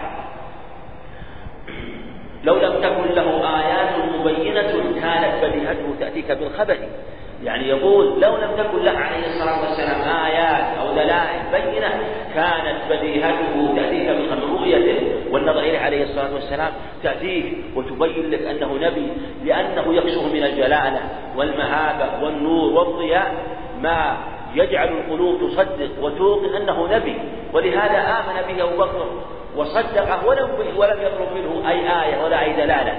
لو 2.45 2.55
لم 2.55 2.73
تكن 2.81 3.15
له 3.15 3.58
آيات 3.60 3.89
مبينة 4.19 5.01
كانت 5.01 5.45
بديهته 5.45 5.95
تأتيك 5.99 6.31
بالخبر. 6.31 6.77
يعني 7.43 7.67
يقول 7.67 8.21
لو 8.21 8.38
لم 8.38 8.51
تكن 8.58 8.84
له 8.84 8.91
عليه 8.91 9.25
الصلاة 9.27 9.62
والسلام 9.62 10.01
آيات 10.25 10.77
أو 10.79 10.93
دلائل 10.93 11.41
بينة 11.51 11.89
كانت 12.36 12.77
بديهته 12.89 13.75
تأتيك 13.75 14.10
من 14.10 14.58
رؤيته 14.58 14.97
والنظر 15.31 15.60
إليه 15.60 15.79
عليه 15.79 16.03
الصلاة 16.03 16.34
والسلام 16.34 16.71
تأتيك 17.03 17.53
وتبين 17.75 18.31
لك 18.31 18.41
أنه 18.41 18.77
نبي 18.81 19.08
لأنه 19.45 19.95
يكشف 19.95 20.21
من 20.34 20.43
الجلالة 20.43 20.99
والمهابة 21.38 22.25
والنور 22.25 22.73
والضياء. 22.73 23.36
ما 23.81 24.17
يجعل 24.55 24.88
القلوب 24.88 25.39
تصدق 25.39 25.89
وتوقن 26.01 26.55
أنه 26.55 26.88
نبي 26.91 27.15
ولهذا 27.53 27.99
آمن 27.99 28.55
به 28.55 28.63
أبو 28.63 28.77
بكر 28.77 29.08
وصدقه 29.56 30.28
ولم 30.28 30.50
ولم 30.76 31.02
يطلب 31.02 31.28
منه 31.36 31.70
أي 31.70 32.04
آية 32.04 32.24
ولا 32.24 32.44
أي 32.44 32.54
دلالة 32.54 32.98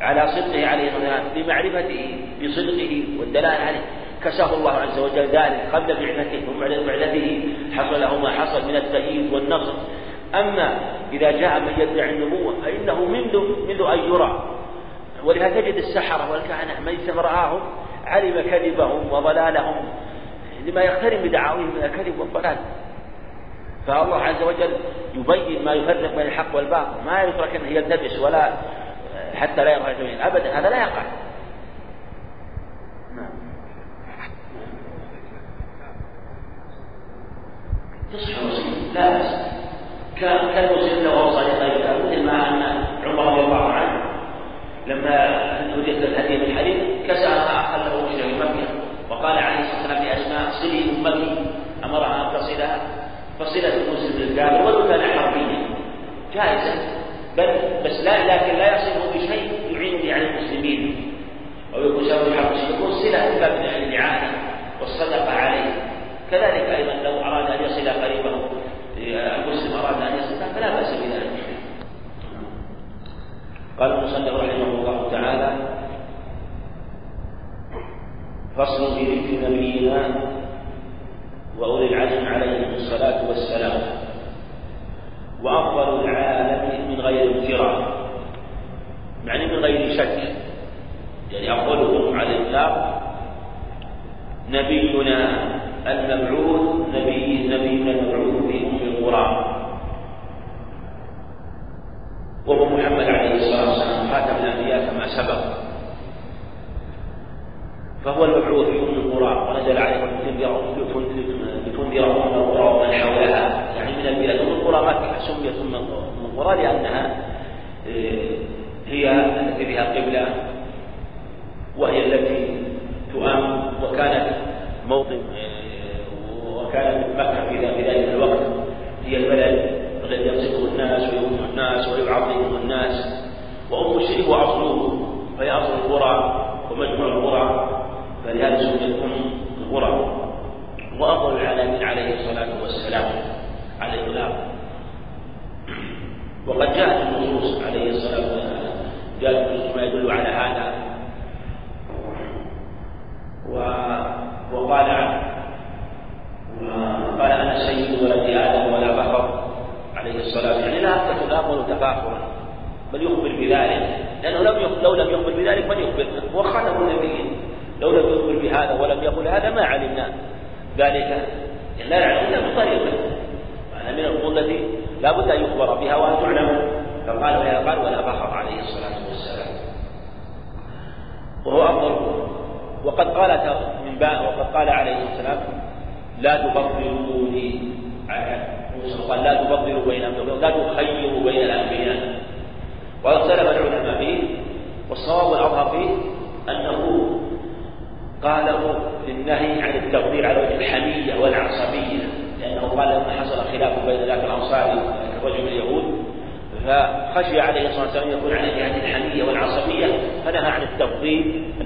على 0.00 0.28
صدقه 0.28 0.66
عليه 0.66 0.88
الصلاة 0.88 0.94
والسلام 0.94 1.24
بمعرفته 1.34 2.18
بصدقه 2.42 3.04
والدلالة 3.20 3.64
عليه. 3.66 3.80
كساه 4.24 4.54
الله 4.54 4.72
عز 4.72 4.98
وجل 4.98 5.26
ذلك 5.26 5.68
قبل 5.72 5.86
بعثته 5.86 6.42
وبعد 6.56 6.70
بعثته 6.70 7.42
حصل 7.76 8.00
له 8.00 8.18
ما 8.18 8.30
حصل 8.30 8.68
من 8.68 8.76
التأييد 8.76 9.32
والنصر 9.32 9.72
أما 10.34 10.78
إذا 11.12 11.30
جاء 11.30 11.60
من 11.60 11.72
يدعي 11.78 12.10
النبوة 12.10 12.54
فإنه 12.64 13.04
منذ 13.04 13.36
منذ 13.68 13.82
أن 13.82 13.98
يرى. 13.98 14.54
ولهذا 15.24 15.60
تجد 15.60 15.74
السحرة 15.74 16.30
والكهنة 16.32 16.80
من 16.80 17.18
رآهم 17.18 17.60
علم 18.06 18.40
كذبهم 18.50 19.12
وضلالهم 19.12 19.74
لما 20.66 20.80
يقترن 20.82 21.22
بدعاويهم 21.22 21.74
من 21.76 21.84
الكذب 21.84 22.18
والضلال. 22.18 22.56
فالله 23.88 24.22
عز 24.22 24.42
وجل 24.42 24.76
يبين 25.14 25.64
ما 25.64 25.72
يفرق 25.72 26.16
بين 26.16 26.26
الحق 26.26 26.56
والباطل. 26.56 27.04
ما 27.06 27.22
يترك 27.22 27.56
انه 27.56 27.68
يلتبس 27.68 28.18
ولا 28.18 28.52
حتى 29.34 29.64
لا 29.64 29.70
يقع 29.70 29.90
ابدا 30.26 30.58
هذا 30.58 30.70
لا 30.70 30.76
يقع. 30.76 31.02
نعم. 33.16 33.30
تصح 38.12 38.38
لا 38.94 39.18
بأس. 39.18 39.58
كالمسلم 40.20 41.04
لو 41.04 41.20
اوصى 41.20 41.40
لغيره 41.40 42.06
مثل 42.06 42.22
ما 42.22 42.48
أن 42.48 42.62
عمر 43.04 43.32
رضي 43.32 43.40
الله 43.40 43.72
عنه 43.72 44.00
لما 44.86 45.48
وجدت 45.76 46.04
الهدي 46.04 46.36
من 46.38 46.58
حديث 46.58 46.76
كسر 47.08 47.28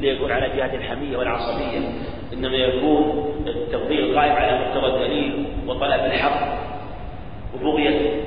الذي 0.02 0.16
يكون 0.16 0.32
على 0.32 0.48
جهة 0.56 0.74
الحمية 0.74 1.16
والعصبية 1.16 1.78
إنما 2.32 2.56
يكون 2.56 3.34
التفضيل 3.46 4.18
قائم 4.18 4.32
على 4.32 4.58
مقتضى 4.58 4.86
الدليل 4.86 5.46
وطلب 5.66 6.04
الحق 6.04 6.58
وبغية 7.54 8.24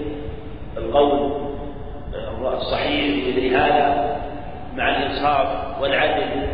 القول 0.78 1.32
الصحيح 2.54 3.28
مثل 3.28 3.56
هذا 3.56 4.18
مع 4.76 4.90
الإنصاف 4.90 5.48
والعدل 5.82 6.48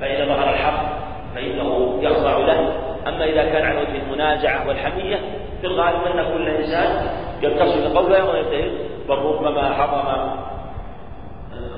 فإذا 0.00 0.26
ظهر 0.26 0.50
الحق 0.50 0.98
فإنه 1.34 1.98
يخضع 2.02 2.38
له. 2.38 2.72
أما 3.06 3.24
إذا 3.24 3.44
كان 3.44 3.66
على 3.66 3.80
وجه 3.80 4.02
المنازعة 4.02 4.68
والحمية 4.68 5.16
في 5.60 5.66
الغالب 5.66 6.02
أن 6.04 6.32
كل 6.32 6.48
إنسان 6.48 7.10
يتصل 7.42 7.92
بقوله 7.92 8.30
وينتهي 8.30 8.70
بل 9.08 9.14
ربما 9.14 9.74
حطم 9.74 10.30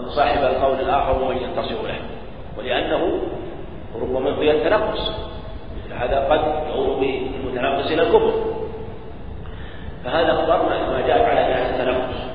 صاحب 0.08 0.44
القول 0.44 0.80
الآخر 0.80 1.22
ومن 1.22 1.36
ينتصر. 1.36 1.79
ولأنه 2.58 3.22
ربما 4.02 4.34
في 4.34 4.50
التنقص 4.50 5.12
مثل 5.76 5.94
هذا 5.94 6.28
قد 6.28 6.40
يعود 6.68 7.00
بالمتنقص 7.00 7.90
إلى 7.90 8.02
الكفر. 8.02 8.32
فهذا 10.04 10.32
اخترنا 10.32 10.90
ما 10.90 11.00
جاء 11.06 11.24
على 11.24 11.40
جهة 11.40 11.70
التنقص. 11.70 12.30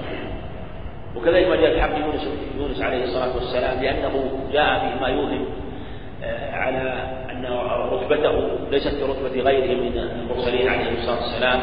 وكذلك 1.15 1.47
ما 1.47 1.55
جاء 1.55 1.73
في 1.73 1.81
حق 1.81 1.97
يونس 1.99 2.27
يونس 2.57 2.81
عليه 2.81 3.03
الصلاة 3.03 3.35
والسلام 3.35 3.83
لأنه 3.83 4.29
جاء 4.51 4.79
فيه 4.79 5.01
ما 5.01 5.07
يوهم 5.07 5.45
آه، 6.23 6.51
على 6.51 6.93
أن 7.31 7.45
رتبته 7.91 8.49
ليست 8.71 8.95
كرتبة 8.99 9.41
غيره 9.41 9.81
من 9.81 9.97
المرسلين 9.97 10.69
عليه 10.69 10.91
الصلاة 10.91 11.21
والسلام 11.21 11.59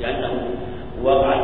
لأنه 0.00 0.50
وقع 1.02 1.36
منه 1.36 1.43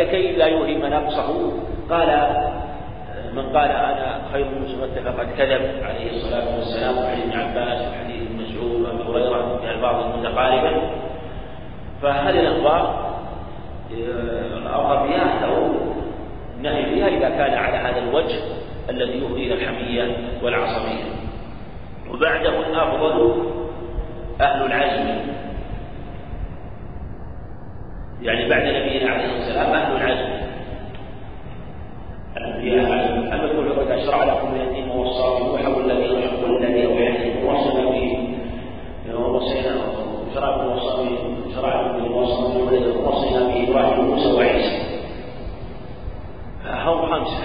فلكي 0.00 0.32
لا 0.32 0.46
يوهم 0.46 0.86
نقصه 0.86 1.52
قال 1.90 2.10
آه، 2.10 3.30
من 3.32 3.42
قال 3.42 3.70
أنا 3.70 4.20
خير 4.32 4.44
من 4.44 5.02
فقد 5.04 5.28
كذب 5.38 5.84
عليه 5.84 6.10
الصلاة 6.10 6.56
والسلام. 6.56 6.98
وحديث 6.98 7.24
ابن 7.24 7.40
عباس 7.40 7.88
وحديث 7.88 8.22
مسعود 8.38 8.80
وابي 8.80 9.02
هريرة 9.02 9.58
في 9.60 9.70
الفاظ 9.70 10.18
متقاربه 10.18 10.82
فهذه 12.02 12.40
الأخبار 12.40 13.10
الأمر 13.90 15.08
فيها 15.08 15.46
له 15.46 15.74
النهي 16.56 16.84
فيها 16.84 17.08
إذا 17.08 17.28
كان 17.28 17.54
على 17.54 17.76
هذا 17.76 17.98
الوجه 17.98 18.38
الذي 18.90 19.18
يفضي 19.18 19.46
إلى 19.46 19.54
الحمية 19.54 20.16
والعصبية. 20.42 21.04
وبعده 22.10 22.48
الأفضل 22.48 23.42
أهل 24.40 24.66
العزم. 24.66 25.29
يعني 28.22 28.48
بعد 28.48 28.62
نبينا 28.62 29.10
عليه 29.10 29.36
السلام 29.38 29.72
أهل 29.72 29.96
العزم. 29.96 30.40
الأنبياء 32.36 32.86
أما 33.32 33.48
كل 33.52 33.80
قد 33.80 33.90
أشرع 33.90 34.24
لكم 34.24 34.54
من 34.54 34.60
الدين 34.60 34.90
ووصى 34.90 35.44
نوحا 35.44 35.68
والذي 35.68 36.10
والذي 36.44 36.86
أوحينا 36.86 37.44
ووصينا 37.44 37.90
به 37.90 38.28
ووصينا 39.14 39.76
شرع 40.34 40.64
وصى 40.64 41.08
شرع 41.54 41.96
وصى 41.96 42.42
وصينا 43.04 43.40
به 43.48 43.70
إبراهيم 43.70 43.98
وموسى 43.98 44.32
وعيسى. 44.32 44.78
فهم 46.64 47.06
خمسة. 47.06 47.44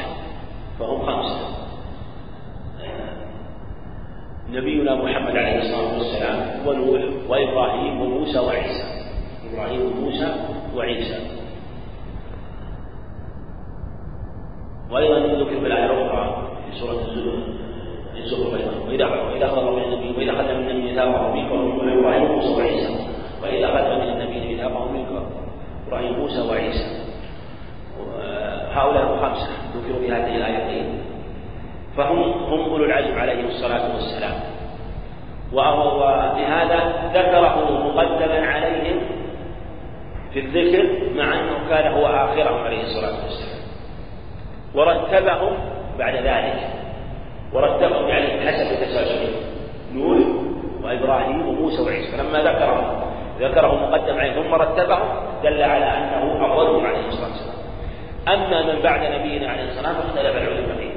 فهم 0.80 1.06
خمسة. 1.06 1.40
نبينا 4.52 4.96
محمد 4.96 5.38
عليه 5.38 5.58
الصلاة 5.58 5.98
والسلام 5.98 6.68
ونوح 6.68 7.02
وإبراهيم 7.30 8.02
وموسى 8.02 8.40
وعيسى. 8.40 8.84
إبراهيم 9.54 9.82
وموسى 9.82 10.55
وعيسى 10.78 11.20
وأيضا 14.92 15.20
ذكر 15.20 15.60
في 15.60 15.68
الآية 15.68 15.86
الأخرى 15.86 16.48
في 16.66 16.80
سورة 16.80 17.00
الزخرف 18.18 18.54
وإذا 18.88 19.06
وإذا 19.06 19.46
أخذ 19.46 19.72
من 19.72 19.84
النبي 19.84 20.18
وإذا 20.18 20.32
أخذ 20.32 20.44
من 20.44 20.70
النبي 20.70 20.82
ميثاقه 20.82 21.34
منك 21.34 21.52
ومن 21.52 21.98
إبراهيم 21.98 22.24
وموسى 22.24 22.56
وعيسى. 22.58 22.96
وإذا 23.44 23.66
أخذ 23.66 23.96
من 24.02 24.10
النبي 24.10 24.40
ميثاقه 24.48 24.92
منك 24.92 25.08
إبراهيم 25.88 26.20
موسى 26.20 26.42
وعيسى. 26.42 26.86
هؤلاء 28.72 29.18
خمسة 29.22 29.50
ذكروا 29.76 30.00
في 30.00 30.12
هذه 30.12 30.36
الآيتين. 30.36 31.02
فهم 31.98 32.20
هم 32.20 32.70
أولو 32.70 32.86
العزم 32.86 33.20
عليهم 33.20 33.46
الصلاة 33.46 33.94
والسلام. 33.94 34.40
ولهذا 35.54 37.10
ذكره 37.14 37.56
مقدما 37.88 38.48
عليهم 38.48 38.98
في 40.36 40.42
الذكر 40.42 40.84
مع 41.16 41.40
أنه 41.40 41.70
كان 41.70 41.94
هو 41.94 42.06
آخرهم 42.06 42.64
عليه 42.64 42.82
الصلاة 42.84 43.24
والسلام. 43.24 43.60
ورتبهم 44.76 45.58
بعد 46.00 46.16
ذلك. 46.16 46.60
ورتبهم 47.54 48.08
يعني 48.08 48.52
حسب 48.52 48.86
تسلسلهم 48.86 49.34
نوح 49.94 50.18
وإبراهيم 50.84 51.48
وموسى 51.48 51.82
وعيسى. 51.82 52.18
فلما 52.18 52.40
ذكرهم 52.40 53.02
ذكره 53.40 53.76
مقدم 53.76 54.20
عليه. 54.20 54.32
ثم 54.34 54.54
رتبهم 54.54 55.08
دل 55.44 55.64
على 55.64 55.86
أنه 55.86 56.46
أفضلهم 56.46 56.86
عليه 56.86 57.08
الصلاة 57.08 57.30
والسلام. 57.30 57.56
أما 58.28 58.74
من 58.74 58.82
بعد 58.82 59.00
نبينا 59.00 59.52
عليه 59.52 59.64
الصلاة 59.64 59.98
والسلام 59.98 60.14
فاختلف 60.14 60.38
العلماء 60.38 60.78
فيه. 60.78 60.92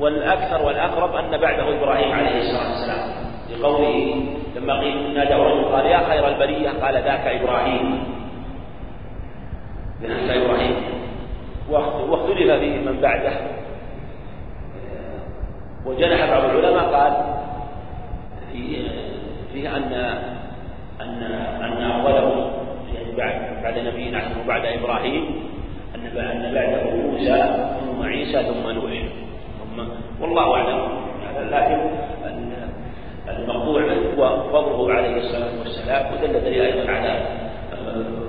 والأكثر 0.00 0.66
والأقرب 0.66 1.16
أن 1.16 1.36
بعده 1.40 1.76
إبراهيم 1.76 2.12
عليه 2.12 2.38
الصلاة 2.38 2.70
والسلام. 2.70 3.08
لقوله 3.52 4.24
لما 4.56 4.80
قيل 4.80 5.14
نادى 5.14 5.34
رجل 5.34 5.64
قال 5.64 5.86
يا 5.86 5.98
خير 6.08 6.28
البرية 6.28 6.70
قال 6.82 6.94
ذاك 6.94 7.26
إبراهيم. 7.26 8.13
ذاك 10.06 10.36
إبراهيم 10.36 10.76
واختلف 12.10 12.52
فيه 12.52 12.90
من 12.90 13.00
بعده. 13.00 13.32
وجنح 15.86 16.30
بعض 16.30 16.44
العلماء 16.44 16.84
قال 16.94 17.12
في 18.52 18.86
في 19.52 19.68
أن 19.68 19.92
أن 21.00 21.22
أن 21.62 21.82
أولهم 21.82 22.50
يعني 22.94 23.16
بعد 23.16 23.62
بعد 23.62 23.78
نبينا 23.78 24.22
وبعد 24.44 24.64
إبراهيم 24.66 25.24
أن 25.94 26.18
أن 26.18 26.54
بعده 26.54 26.96
موسى 26.96 27.66
ثم 27.80 28.02
عيسى 28.02 28.42
ثم 28.42 28.70
نوح. 28.70 28.92
ثم 29.58 29.82
والله 30.20 30.54
أعلم. 30.54 31.04
لكن 31.50 31.90
المقطوع 33.28 33.82
هو 34.18 34.42
فضله 34.52 34.94
عليه 34.94 35.16
الصلاة 35.16 35.58
والسلام 35.58 36.12
ودل 36.12 36.40
دليل 36.40 36.62
أيضا 36.62 36.92
على 36.92 37.22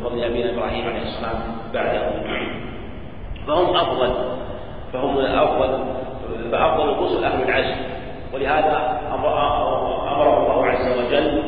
فضل 0.04 0.24
أبينا 0.24 0.50
إبراهيم 0.50 0.88
عليه 0.88 1.02
السلام 1.02 1.36
بعده. 1.76 2.04
فهم 3.48 3.76
أفضل 3.76 4.12
فهم 4.94 5.18
أفضل 5.20 5.72
فأفضل 6.52 6.90
الرسل 6.90 7.24
أهل 7.24 7.44
العزم. 7.44 7.76
ولهذا 8.34 9.02
أمره 9.14 10.38
الله 10.44 10.66
عز 10.66 10.88
وجل 10.98 11.44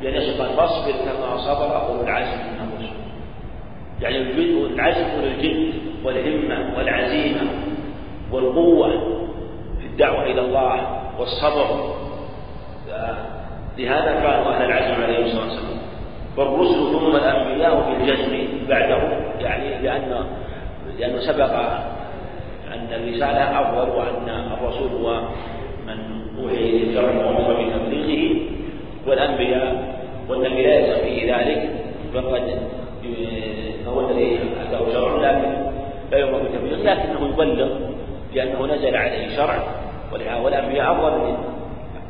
بأن 0.00 0.14
يصف 0.14 0.42
فاصبر 0.56 0.92
كما 0.92 1.36
صبر 1.36 1.88
أولو 1.88 2.00
العزم 2.02 2.38
من 2.38 2.58
الرسل. 2.60 2.94
يعني 4.00 4.18
العزم 4.66 5.06
والجد 5.22 5.74
والهمة 6.04 6.78
والعزيمة 6.78 7.40
والقوة 8.32 8.90
في 9.80 9.86
الدعوة 9.86 10.22
إلى 10.22 10.40
الله 10.40 11.00
والصبر. 11.18 11.94
لهذا 13.78 14.12
كانوا 14.14 14.54
أهل 14.54 14.64
العزم 14.64 15.02
عليه 15.02 15.24
الصلاة 15.24 15.44
والسلام. 15.44 15.78
والرسل 16.36 16.92
ثم 16.92 17.16
الأنبياء 17.16 17.82
في 17.82 17.92
الجزم 17.92 18.48
بعده 18.68 19.23
التعليل 19.44 19.84
لأن 19.84 20.24
لأنه 20.98 21.20
سبق 21.20 21.52
أن 22.74 22.88
الرسالة 22.92 23.60
أفضل 23.60 23.90
وأن 23.90 24.28
الرسول 24.28 24.88
هو 24.88 25.20
من 25.86 25.98
أوحي 26.38 26.54
إليه 26.54 26.90
الشرع 26.90 27.26
وأمر 27.26 27.64
بتبليغه 27.64 28.40
والأنبياء 29.06 29.94
والنبي 30.28 30.62
لا 30.62 30.78
يستطيع 30.78 31.04
فيه 31.04 31.36
ذلك 31.36 31.70
فقد 32.14 32.58
فهو 33.86 34.10
الذي 34.10 34.38
أتاه 34.68 34.92
شرع 34.92 35.30
لكن 35.30 35.52
لا 36.10 36.18
يؤمر 36.18 36.38
بتبليغه 36.38 36.82
لكنه 36.82 37.28
يبلغ 37.28 37.68
لأنه 38.34 38.66
نزل 38.74 38.96
عليه 38.96 39.36
شرع 39.36 39.58
والأنبياء 40.42 40.92
أفضل 40.92 41.18
من 41.18 41.36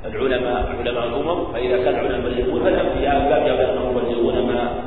العلماء 0.04 0.76
علماء 0.80 1.06
الأمم 1.06 1.52
فإذا 1.52 1.76
كان 1.76 1.94
العلماء 1.94 2.32
يبلغون 2.32 2.64
فالأنبياء 2.64 3.30
لا 3.30 3.46
يبلغون 3.46 4.46
ما 4.46 4.83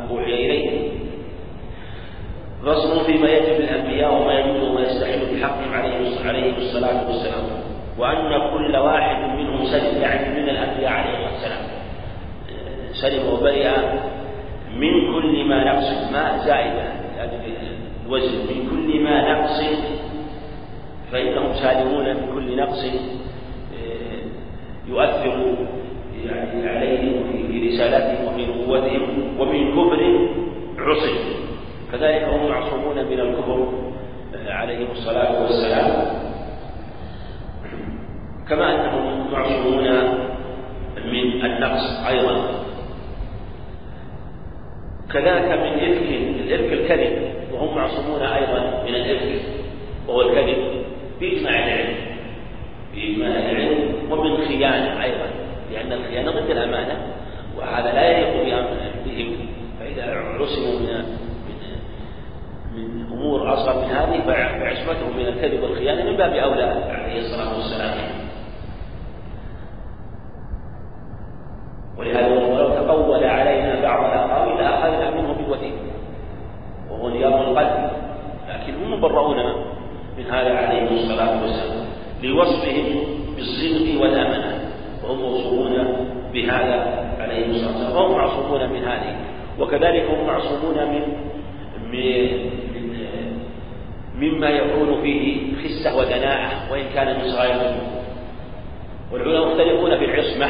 فصل 2.67 3.05
فيما 3.05 3.29
يجب 3.29 3.61
للأنبياء 3.61 4.13
وما 4.13 4.33
يجوز 4.39 4.63
وما 4.63 4.81
يستحيل 4.81 5.19
بحقهم 5.35 5.73
عليه 5.73 6.57
الصلاة 6.57 7.07
والسلام. 7.07 7.43
وأن 7.97 8.29
كل 8.53 8.77
واحد 8.77 9.39
منهم 9.39 9.65
سلم 9.65 10.01
يعني 10.01 10.41
من 10.41 10.49
الأنبياء 10.49 10.91
عليه 10.91 11.27
السلام. 11.27 11.63
سلم 12.91 13.33
وبرئ 13.33 13.69
من 14.75 15.13
كل 15.13 15.45
ما 15.45 15.63
نقص. 15.63 16.11
ما 16.11 16.37
زائدة 16.45 16.83
الوزن. 18.05 18.37
من 18.37 18.69
كل 18.69 19.03
ما 19.03 19.31
نقص 19.31 19.61
فإنهم 21.11 21.53
سالمون 21.53 22.05
من 22.05 22.33
كل 22.33 22.57
نقص 22.57 22.85
يؤثر 24.87 25.55
يعني 26.25 26.69
عليهم 26.69 27.23
في 27.47 27.67
رسالتهم 27.67 28.27
وفي 28.27 28.45
نبوتهم 28.45 29.39
ومن 29.39 29.71
كفر 29.71 30.29
عصي. 30.79 31.36
كذلك 31.91 32.23
هم 32.23 32.49
معصومون 32.49 32.95
من 32.95 33.19
الكفر 33.19 33.67
عليهم 34.47 34.91
الصلاة 34.91 35.41
والسلام. 35.41 36.17
كما 38.49 38.75
أنهم 38.75 39.31
معصومون 39.31 39.83
من 41.05 41.45
النقص 41.45 42.05
أيضا. 42.07 42.63
كذلك 45.13 45.51
من 45.51 45.91
إفك 45.91 46.09
الإفك 46.39 46.73
الكذب 46.73 47.33
وهم 47.53 47.75
معصومون 47.75 48.21
أيضا 48.21 48.83
من 48.87 48.95
الإفك 48.95 49.41
وهو 50.07 50.21
الكذب 50.21 50.83
بإجماع 51.19 51.67
العلم. 51.67 51.95
بإجماع 52.95 53.29
العلم 53.29 54.11
ومن 54.11 54.37
خيانة 54.37 55.03
أيضا 55.03 55.27
لأن 55.71 55.91
الخيانة 55.91 56.31
ضد 56.31 56.49
الأمانة 56.49 56.97
وهذا 57.57 57.93
لا 57.93 58.09
يليق 58.09 58.63
بهم. 59.05 59.35
فإذا 59.79 60.03
عصموا 60.15 60.79
من 60.79 61.26
من 62.77 63.05
أمور 63.11 63.53
أصغر 63.53 63.85
من 63.85 63.91
هذه 63.91 64.21
فعصمتهم 64.59 65.17
من 65.17 65.27
الكذب 65.27 65.63
والخيانة 65.63 66.11
من 66.11 66.17
باب 66.17 66.31
أولى 66.31 66.63
عليه 66.63 67.19
الصلاة 67.19 67.55
والسلام. 67.55 67.97
ولهذا 71.97 72.27
ولو 72.27 72.69
تقول 72.69 73.23
علينا 73.23 73.81
بعض 73.81 74.05
الأقاويل 74.05 74.57
لأخذنا 74.57 75.21
منه 75.21 75.33
بالوثيق 75.33 75.73
وهو 76.91 77.09
نيام 77.09 77.33
القلب. 77.33 77.91
لكن 78.49 78.73
هم 78.75 78.93
مبرؤون 78.93 79.37
من 80.17 80.25
هذا 80.25 80.57
عليه 80.57 80.91
الصلاة 80.91 81.41
والسلام. 81.41 81.85
لوصفهم 82.23 82.85
بالصدق 83.35 84.01
والأمانة. 84.01 84.71
وهم 85.03 85.19
موصوفون 85.19 85.71
بهذا 86.33 87.07
عليه 87.19 87.45
الصلاة 87.49 87.71
والسلام. 87.71 87.95
وهم 87.95 88.17
معصومون 88.17 88.69
من 88.69 88.83
هذه. 88.83 89.15
وكذلك 89.59 90.05
هم 90.09 90.27
معصومون 90.27 90.91
من 90.91 91.27
مما 94.19 94.49
يكون 94.49 95.01
فيه 95.01 95.55
خسة 95.55 95.97
ودناءة 95.97 96.71
وإن 96.71 96.85
كان 96.97 97.07
من 97.07 97.21
الذنوب 97.21 97.87
والعلماء 99.11 99.47
مختلفون 99.47 99.97
في 99.97 100.05
العصمة 100.05 100.49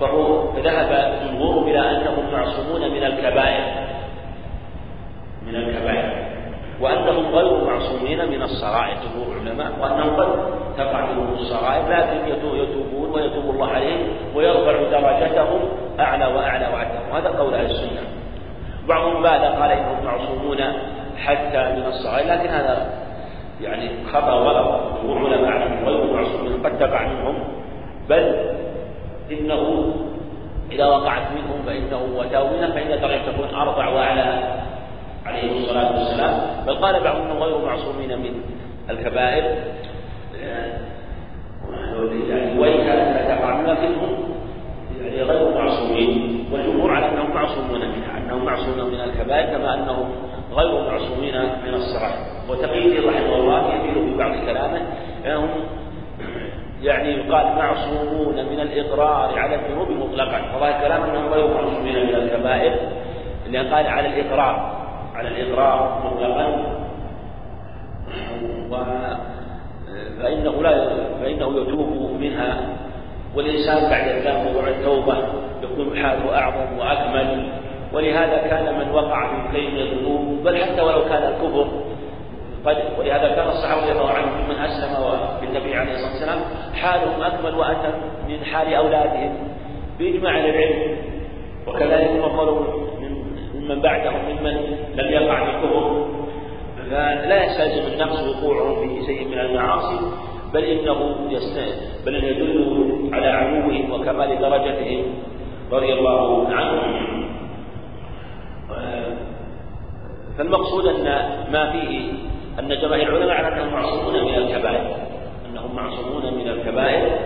فهو 0.00 0.44
ذهب 0.64 1.12
الجمهور 1.22 1.70
إلى 1.70 1.80
أنهم 1.80 2.32
معصومون 2.32 2.80
من 2.90 3.04
الكبائر. 3.04 3.64
من 5.46 5.54
الكبائر. 5.54 6.28
وأنهم 6.80 7.34
غير 7.34 7.64
معصومين 7.64 8.28
من 8.28 8.42
الصغائر 8.42 8.94
جمهور 8.94 9.36
العلماء 9.36 9.72
وأنهم 9.80 10.16
قد 10.16 10.28
تقع 10.76 11.12
منهم 11.12 11.34
الصغائر 11.34 11.88
لكن 11.88 12.28
يتوبون 12.32 13.10
ويتوب 13.10 13.50
الله 13.50 13.68
عليهم 13.68 14.08
ويرفع 14.34 14.72
درجتهم 14.72 15.60
أعلى 16.00 16.26
وأعلى 16.26 16.66
وأعلى. 16.66 17.00
وهذا 17.12 17.28
قول 17.28 17.54
أهل 17.54 17.64
السنة. 17.64 18.00
بعضهم 18.88 19.22
بعد 19.22 19.40
قال 19.40 19.70
إنهم 19.70 20.04
معصومون 20.04 20.58
حتى 21.18 21.72
من 21.76 21.84
الصغائر 21.86 22.26
لكن 22.26 22.48
هذا 22.48 22.90
يعني 23.60 23.90
خطأ 24.12 24.34
وغلط 24.34 24.87
جمهور 25.02 25.34
العلماء 25.34 25.84
غير 25.84 26.12
معصومين 26.12 26.62
قد 26.66 26.78
تقع 26.78 27.06
منهم 27.06 27.34
بل 28.08 28.34
إنه 29.32 29.92
إذا 30.72 30.86
وقعت 30.86 31.22
منهم 31.32 31.62
فإنه 31.66 32.18
وتاوينا 32.18 32.70
فإن 32.70 32.92
الدرجة 32.92 33.30
تكون 33.32 33.54
أربع 33.54 33.88
وأعلى. 33.88 34.58
عليه 35.26 35.60
الصلاة 35.60 35.98
والسلام. 35.98 36.40
بل 36.66 36.74
قال 36.74 37.00
بعضهم 37.00 37.42
غير 37.42 37.58
معصومين 37.58 38.18
من 38.18 38.42
الكبائر. 38.90 39.54
يعني 42.28 42.60
وإن 42.60 42.86
تقع 43.28 43.60
لكنهم 43.60 44.18
يعني 45.00 45.22
غير 45.22 45.54
معصومين. 45.54 46.44
والجمهور 46.52 46.90
على 46.90 47.08
أنهم 47.08 47.34
معصومون 47.34 47.80
منها 47.80 48.18
أنهم 48.18 48.44
معصومون 48.44 48.88
من 48.88 49.00
الكبائر 49.00 49.58
كما 49.58 49.74
أنهم 49.74 50.10
غير 50.52 50.82
معصومين 50.82 51.34
من 51.66 51.74
الصغائر 52.48 52.68
وتقييد 52.68 53.04
رحمه 53.04 53.36
الله 53.36 53.74
يميل 53.74 53.94
في 53.94 54.18
بعض 54.18 54.32
كلامه. 54.46 54.80
أنهم 55.26 55.48
يعني 56.82 57.08
يقال 57.08 57.46
معصومون 57.56 58.34
من 58.34 58.60
الإقرار 58.60 59.38
على 59.38 59.54
الذنوب 59.54 59.90
مطلقا. 59.90 60.56
وظاهر 60.56 60.76
الكلام 60.76 61.02
أنهم 61.02 61.32
غير 61.32 61.54
معصومين 61.54 62.06
من 62.06 62.14
الكبائر. 62.14 62.78
لأن 63.50 63.74
قال 63.74 63.86
على 63.86 64.08
الإقرار 64.08 64.78
على 65.14 65.28
الإقرار 65.28 66.02
مطلقا. 66.04 66.74
و 68.70 68.76
فإنه 70.22 70.62
لا 70.62 70.88
فإنه 71.20 71.60
يتوب 71.60 72.10
منها. 72.20 72.60
والإنسان 73.36 73.90
بعد 73.90 74.08
الذنب 74.08 74.56
وبعد 74.56 74.72
التوبة 74.72 75.16
يكون 75.62 76.02
حاله 76.02 76.38
أعظم 76.38 76.78
وأكمل. 76.78 77.48
ولهذا 77.92 78.36
كان 78.36 78.78
من 78.78 78.94
وقع 78.94 79.28
في 79.28 79.56
كيد 79.56 79.74
الذنوب 79.74 80.44
بل 80.44 80.56
حتى 80.56 80.82
ولو 80.82 81.04
كان 81.04 81.22
الكفر 81.22 81.68
ولهذا 82.98 83.28
كان 83.34 83.48
الصحابة 83.48 83.82
رضي 83.82 83.92
الله 83.92 84.10
عنهم 84.10 84.48
من 84.48 84.54
أسلم 84.54 85.18
بالنبي 85.40 85.74
عليه 85.74 85.92
الصلاة 85.92 86.10
والسلام 86.12 86.40
حالهم 86.74 87.22
أكمل 87.22 87.54
وأتم 87.54 87.92
من 88.28 88.44
حال 88.44 88.74
أولادهم 88.74 89.36
بإجماع 89.98 90.38
العلم. 90.38 90.96
وكذلك 91.66 92.10
مفر 92.10 92.66
ممن 93.54 93.80
بعدهم 93.80 94.20
ممن 94.28 94.54
لم 94.94 95.08
يقع 95.12 95.44
في 95.44 95.50
الكفر 95.50 96.06
فلا 96.90 97.44
يستلزم 97.44 97.92
النقص 97.92 98.22
وقوعهم 98.22 98.88
في 98.88 99.06
شيء 99.06 99.28
من 99.28 99.38
المعاصي 99.38 99.98
بل 100.54 100.64
إنه 100.64 101.16
بل 102.06 102.16
إنه 102.16 102.26
يدل 102.26 103.10
على 103.12 103.26
علوهم 103.26 103.92
وكمال 103.92 104.38
درجتهم 104.40 105.04
رضي 105.72 105.92
الله 105.92 106.48
عنهم. 106.48 107.28
فالمقصود 110.38 110.86
أن 110.86 111.04
ما 111.52 111.72
فيه 111.72 112.12
أن 112.58 112.68
جماهير 112.68 113.08
العلماء 113.08 113.36
على 113.36 113.48
أنهم 113.48 113.72
معصومون 113.72 114.24
من 114.24 114.34
الكبائر 114.34 114.96
أنهم 115.50 115.76
معصومون 115.76 116.34
من 116.34 116.48
الكبائر. 116.48 117.18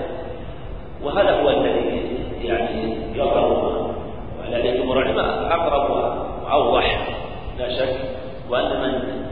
وهذا 1.04 1.42
هو 1.42 1.50
الذي 1.50 2.22
يعني 2.42 2.96
يظهر 3.14 3.92
وعلى 4.40 4.78
جمهور 4.78 5.02
العلماء 5.02 5.46
أقرب 5.50 5.90
واوضح 5.90 7.08
لا 7.58 7.68
شك 7.68 7.96
وأن 8.50 8.80
من 8.80 9.22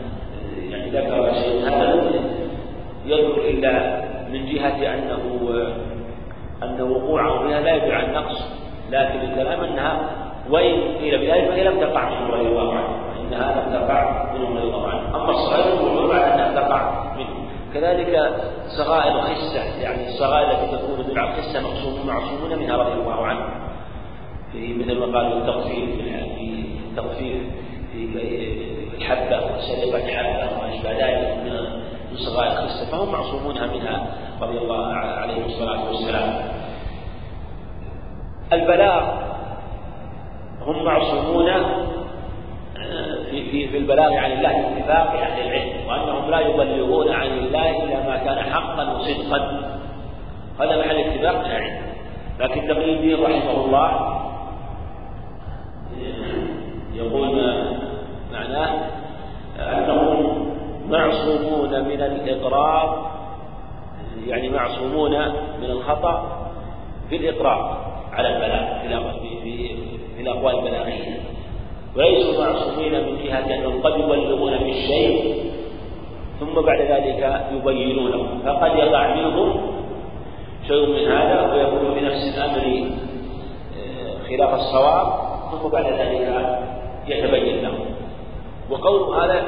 يعني 0.70 0.90
ذكر 0.90 1.32
شيء 1.34 1.68
هذا 1.68 2.10
يذكر 3.06 3.40
الا 3.48 4.00
من 4.32 4.46
جهة 4.46 4.94
أنه 4.94 5.50
أن 6.62 6.82
وقوعه 6.82 7.46
فيها 7.46 7.60
لا 7.60 7.74
يدعي 7.74 7.92
عن 7.92 8.14
نقص 8.14 8.48
لكن 8.90 9.20
الكلام 9.20 9.60
أنها 9.60 10.00
وإن 10.50 10.74
قيل 11.00 11.18
بذلك 11.18 11.48
فهي 11.48 11.64
لم 11.64 11.80
تقع 11.80 12.08
منه 12.08 12.34
رضي 12.34 12.48
الله 12.48 12.74
عنه 12.74 12.88
إنها 13.20 13.62
لم 13.62 13.72
تقع 13.72 14.32
منه 14.34 14.50
رضي 14.50 14.62
الله 14.62 14.88
عنه 14.88 14.99
أما 15.14 15.30
الصغائر 15.30 15.62
فالجمهور 15.62 16.14
على 16.14 16.34
أنها 16.34 16.60
تقع 16.60 17.14
منه. 17.16 17.50
كذلك 17.74 18.34
صغائر 18.68 19.20
خسة 19.20 19.80
يعني 19.82 20.08
الصغائر 20.08 20.50
التي 20.50 20.76
تكون 20.76 21.04
بدعة 21.08 21.36
خسة 21.36 21.60
مقصوم 21.60 22.06
معصومون 22.06 22.58
منها 22.58 22.76
رضي 22.76 22.92
الله 22.92 23.26
عنه. 23.26 23.44
في 24.52 24.74
مثل 24.74 24.98
ما 24.98 25.18
قالوا 25.18 25.38
التخفيف 25.38 25.90
في 26.36 26.64
التخفيف 26.90 27.42
في 27.92 28.96
الحبة 28.96 29.36
وسرقة 29.36 30.06
حبة 30.06 30.52
وما 30.52 30.74
أشبه 30.74 30.90
ذلك 30.92 31.36
من 32.10 32.16
صغائر 32.16 32.50
خسة 32.50 32.90
فهم 32.90 33.12
معصومونها 33.12 33.66
منها 33.66 34.06
رضي 34.40 34.58
الله 34.58 34.86
عليه 34.94 35.46
الصلاة 35.46 35.88
والسلام. 35.88 36.34
البلاغ 38.52 39.02
هم 40.66 40.84
معصومون 40.84 41.46
في 43.30 43.50
في 43.50 43.68
في 43.68 43.78
البلاغ 43.78 44.14
عن 44.14 44.32
الله 44.32 44.52
باتفاق 44.52 45.12
أهل 45.12 45.46
العلم 45.46 45.88
وأنهم 45.88 46.30
لا 46.30 46.40
يبلغون 46.40 47.12
عن 47.12 47.26
الله 47.26 47.84
إلا 47.84 48.06
ما 48.06 48.16
كان 48.16 48.38
حقا 48.52 48.92
وصدقا. 48.92 49.70
هذا 50.60 50.76
محل 50.80 50.96
اتفاق 50.96 51.34
أهل 51.34 51.50
العلم. 51.50 51.82
لكن 52.40 52.68
تقي 52.68 52.94
الدين 52.94 53.22
رحمه 53.22 53.64
الله 53.64 54.16
يقول 56.94 57.54
معناه 58.32 58.70
أنهم 59.58 60.46
معصومون 60.90 61.84
من 61.84 62.02
الإقرار 62.02 63.10
يعني 64.26 64.48
معصومون 64.48 65.10
من 65.60 65.70
الخطأ 65.70 66.46
في 67.08 67.16
الإقرار 67.16 67.92
على 68.12 68.28
البلاغ 68.28 68.80
في 69.44 70.20
الأقوال 70.20 70.58
البلاغية. 70.58 71.29
وليسوا 71.96 72.44
معصومين 72.44 72.92
من 72.92 73.24
جهة 73.24 73.54
أنهم 73.54 73.82
قد 73.82 74.00
يبلغون 74.00 74.58
بالشيء 74.58 75.34
ثم 76.40 76.60
بعد 76.60 76.80
ذلك 76.80 77.46
يبينونه. 77.52 78.26
فقد 78.44 78.78
يقع 78.78 79.14
منهم 79.14 79.60
شيء 80.68 80.86
من 80.86 81.12
هذا 81.12 81.52
ويكون 81.52 81.94
في 81.94 82.00
نفس 82.00 82.38
الأمر 82.38 82.90
آه، 83.78 84.28
خلاف 84.28 84.54
الصواب 84.54 85.12
ثم 85.50 85.68
بعد 85.68 85.86
ذلك 85.86 86.58
يتبين 87.08 87.62
له 87.62 87.72
وقول 88.70 89.16
هذا 89.22 89.42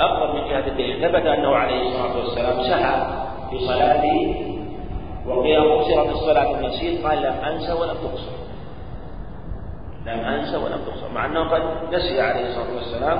أقرب 0.00 0.34
من 0.34 0.40
جهة 0.50 0.66
الدليل. 0.66 1.00
ثبت 1.00 1.26
أنه 1.26 1.48
عليه 1.48 1.82
الصلاة 1.82 2.16
والسلام 2.16 2.62
سعى 2.62 3.02
في 3.50 3.58
صلاته 3.58 4.34
وقيل 5.28 5.78
قصرت 5.78 6.08
الصلاة 6.08 6.58
النسيت 6.58 7.06
قال 7.06 7.18
لم 7.18 7.34
أنسى 7.44 7.72
ولم 7.72 7.94
تقصر 7.94 8.45
لم 10.06 10.18
أنسى 10.24 10.56
ولم 10.56 10.78
تقصر 10.86 11.14
مع 11.14 11.26
أنه 11.26 11.50
قد 11.50 11.62
نسي 11.92 12.20
عليه 12.20 12.46
الصلاة 12.46 12.74
والسلام 12.74 13.18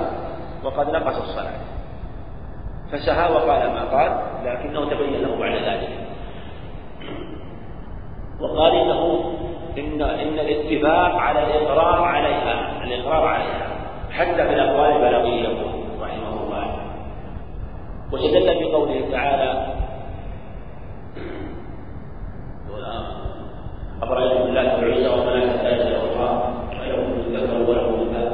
وقد 0.63 0.89
نقص 0.89 1.17
الصلاة. 1.21 1.59
فسهى 2.91 3.31
وقال 3.31 3.71
ما 3.71 3.83
قال 3.83 4.11
لكنه 4.45 4.89
تبين 4.89 5.21
له 5.21 5.39
بعد 5.39 5.55
ذلك. 5.55 5.89
وقال 8.41 8.71
إنه 8.71 9.33
إن 9.77 10.01
إن 10.01 10.39
الاتفاق 10.39 11.15
على 11.15 11.43
الإقرار 11.43 12.03
عليها 12.03 12.83
الإقرار 12.83 13.27
عليها 13.27 13.67
حتى 14.11 14.47
في 14.47 14.53
الأقوال 14.53 14.91
البلاغية 14.91 15.47
رحمه 16.01 16.43
الله. 16.43 16.75
واستدل 18.11 18.69
بقوله 18.69 19.11
تعالى 19.11 19.77
أفرأيتم 24.03 24.41
الله 24.41 24.75
والعزى 24.75 25.07
ومناة 25.07 25.55
الثالثة 25.55 25.87
الأخرى 25.87 26.53
أيهم 26.83 27.13
الذكر 27.13 27.69
وله 27.69 27.89
الأنثى 27.89 28.29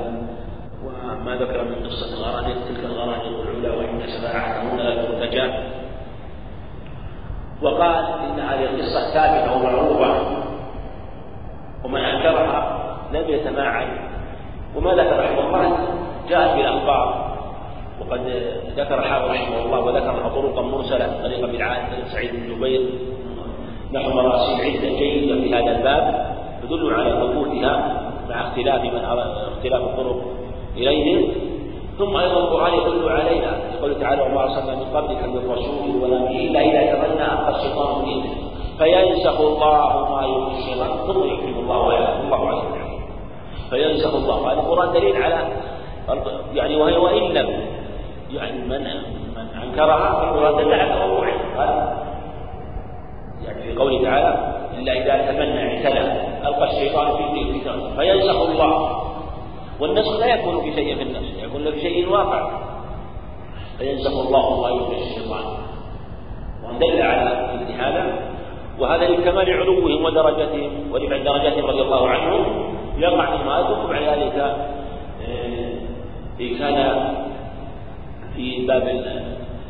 وما 0.85 1.35
ذكر 1.35 1.63
من 1.63 1.75
قصة 1.75 2.17
الغرانيق 2.17 2.57
تلك 2.67 2.85
الغرانيق 2.85 3.39
العلا 3.41 3.75
وإن 3.75 4.07
سماعتهن 4.07 4.77
لا 4.77 5.03
ترتجى 5.05 5.53
وقال 7.61 8.05
إن 8.05 8.39
هذه 8.39 8.63
القصة 8.63 9.13
ثابتة 9.13 9.55
ومعروفة 9.55 10.15
ومن 11.83 11.99
أنكرها 11.99 12.79
لم 13.13 13.29
يتمعن. 13.29 13.87
وما 14.75 14.93
ذكر 14.93 15.19
رحمه 15.19 15.39
الله 15.39 15.77
جاءت 16.29 16.55
بالأخبار 16.57 17.33
وقد 18.01 18.19
ذكر 18.77 19.01
حافظ 19.01 19.31
رحمه 19.31 19.65
الله 19.65 19.79
وذكر 19.79 20.29
طرقا 20.29 20.61
مرسلة 20.61 21.19
طريقة 21.23 21.47
بن 21.47 22.07
سعيد 22.11 22.31
بن 22.31 22.55
جبير. 22.55 22.89
نحو 23.93 24.09
مراسيل 24.09 24.61
عدة 24.61 24.89
جيدة 24.97 25.35
في 25.35 25.55
هذا 25.55 25.77
الباب 25.77 26.35
تدل 26.63 26.93
على 26.93 27.11
ثبوتها 27.11 28.01
مع 28.29 28.41
اختلاف 28.41 28.81
من 28.81 28.99
اختلاف 29.55 29.81
الطرق 29.81 30.21
إليه. 30.77 31.42
ثم 31.97 32.17
أيضا 32.17 32.37
القرآن 32.37 32.73
يدل 32.73 33.09
علينا 33.09 33.57
يقول 33.77 33.99
تعالى 33.99 34.21
وما 34.21 34.43
أرسلنا 34.43 34.75
من 34.75 34.85
قبلك 34.97 35.23
من 35.23 35.51
رسول 35.51 36.03
ولا 36.03 36.29
إلا 36.31 36.59
إذا 36.59 36.93
تمنى 36.93 37.23
ألقى 37.23 37.49
الشيطان 37.49 38.05
في 38.05 38.23
فينسخ 38.77 39.39
الله 39.39 40.09
ما 40.15 40.25
يلقي 40.25 40.57
الشيطان 40.57 40.89
ثم 41.07 41.23
يكتب 41.23 41.59
الله 41.59 41.79
ويعلم. 41.87 42.25
الله 42.25 42.49
عليه 42.49 42.61
فينسخ 43.69 44.15
الله. 44.15 44.51
هذا 44.51 44.59
القرآن 44.59 44.93
دليل 44.93 45.23
على 45.23 45.47
يعني 46.53 46.75
وهي 46.75 46.97
وإن 46.97 47.23
لم 47.23 47.49
يعني 48.31 48.57
من 48.61 48.83
من 49.35 49.47
أنكرها 49.63 50.13
فالقرآن 50.13 50.65
دل 50.65 50.73
على 50.73 50.95
وقوعها 50.95 51.97
يعني 53.45 53.63
في 53.63 53.75
قوله 53.75 54.03
تعالى 54.03 54.53
إلا 54.79 54.93
إذا 54.93 55.31
تمنى 55.31 55.73
اعتلى. 55.73 56.27
ألقى 56.47 56.63
الشيطان 56.63 57.07
في 57.17 57.41
الكتاب 57.41 57.79
فينسخ 57.97 58.41
الله. 58.41 59.02
والنسخ 59.79 60.19
لا 60.19 60.25
يكون 60.25 60.61
في 60.61 60.75
شيء 60.75 60.95
في 60.95 61.01
النسخ 61.03 61.43
يكون 61.43 61.71
في 61.71 61.81
شيء 61.81 62.09
واقع. 62.09 62.61
فينسخ 63.77 64.11
الله 64.11 64.61
ما 64.61 64.69
يلقي 64.69 65.01
الشيطان. 65.01 65.43
وأن 66.63 66.79
دل 66.79 67.01
على 67.01 67.53
مثل 67.53 67.71
هذا. 67.71 68.33
وهذا 68.79 69.07
لكمال 69.07 69.51
علوهم 69.51 70.05
ودرجتهم 70.05 70.71
ولبعد 70.91 71.23
درجاتهم 71.23 71.65
رضي 71.65 71.81
الله 71.81 72.09
عنهم. 72.09 72.73
يقع 72.97 73.37
في 73.37 73.43
ما 73.43 73.63
ثم 73.63 73.89
بعد 73.89 74.03
ذلك 74.03 74.35
آه، 75.27 75.73
إن 76.41 76.57
كان 76.57 77.13
في 78.35 78.65
باب 78.67 78.83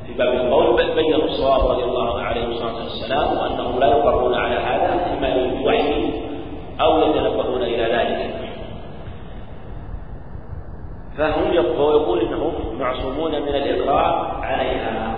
في 0.07 0.13
باب 0.13 0.33
القول 0.33 0.75
بل 0.75 0.95
بينوا 0.95 1.23
الصواب 1.23 1.71
رضي 1.71 1.83
الله 1.83 2.19
عليه 2.21 2.45
الصلاة 2.45 2.75
والسلام 2.75 3.37
وأنهم 3.37 3.79
لا 3.79 3.87
يقرون 3.87 4.35
على 4.35 4.55
هذا 4.55 5.17
إما 5.17 5.27
للوحي 5.27 6.11
أو 6.81 7.01
يتنبهون 7.01 7.61
إلى 7.61 7.83
ذلك. 7.83 8.35
فهم 11.17 11.53
يقول 11.53 12.21
إنهم 12.21 12.79
معصومون 12.79 13.31
من 13.31 13.47
الاقرار 13.47 14.39
عليها. 14.41 15.15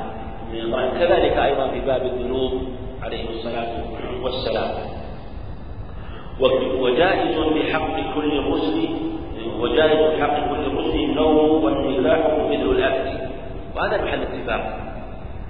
من 0.54 1.00
كذلك 1.00 1.38
أيضا 1.38 1.68
في 1.68 1.80
باب 1.80 2.02
الذنوب 2.02 2.52
عليه 3.02 3.30
الصلاة 3.30 3.68
والسلام. 4.24 4.72
وجائز 6.80 7.38
بحق 7.38 8.16
كل 8.16 8.42
مسلم 8.42 9.16
وجائز 9.60 10.18
بحق 10.18 10.50
كل 10.50 10.76
مسلم 10.76 11.00
النوم 11.00 11.64
والنكاح 11.64 12.20
مثل 12.50 12.70
الأكل. 12.72 13.18
وهذا 13.76 14.04
محل 14.04 14.22
اتفاق. 14.22 14.80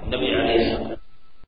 النبي 0.06 0.36
عليه 0.36 0.56
الصلاة 0.56 0.95